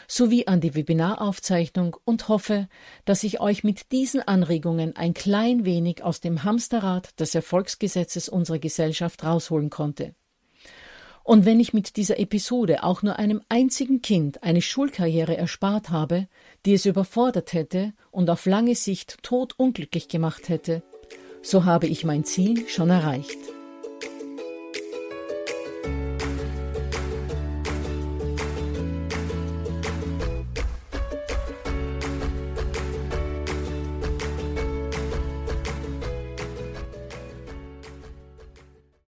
sowie 0.08 0.48
an 0.48 0.60
die 0.60 0.74
Webinaraufzeichnung 0.74 1.96
und 2.04 2.28
hoffe, 2.28 2.68
dass 3.06 3.24
ich 3.24 3.40
euch 3.40 3.64
mit 3.64 3.92
diesen 3.92 4.22
Anregungen 4.22 4.96
ein 4.96 5.14
klein 5.14 5.66
wenig 5.66 6.04
aus 6.04 6.20
dem 6.20 6.44
Hamsterrad 6.44 7.20
des 7.20 7.36
Erfolgsgesetzes 7.36 8.28
unserer 8.28 8.58
Gesellschaft 8.58 9.24
rausholen 9.24 9.70
konnte. 9.70 10.16
Und 11.30 11.46
wenn 11.46 11.60
ich 11.60 11.74
mit 11.74 11.96
dieser 11.96 12.18
Episode 12.18 12.82
auch 12.82 13.04
nur 13.04 13.20
einem 13.20 13.44
einzigen 13.50 14.02
Kind 14.02 14.42
eine 14.42 14.64
Schulkarriere 14.64 15.38
erspart 15.38 15.92
habe, 15.92 16.28
die 16.66 16.74
es 16.74 16.88
überfordert 16.88 17.54
hätte 17.54 17.94
und 18.10 18.32
auf 18.32 18.48
lange 18.48 18.74
Sicht 18.74 19.20
todunglücklich 19.22 20.08
gemacht 20.08 20.50
hätte, 20.50 20.82
so 21.44 21.66
habe 21.66 21.86
ich 21.86 22.04
mein 22.04 22.24
Ziel 22.24 22.68
schon 22.68 22.90
erreicht. 22.90 23.38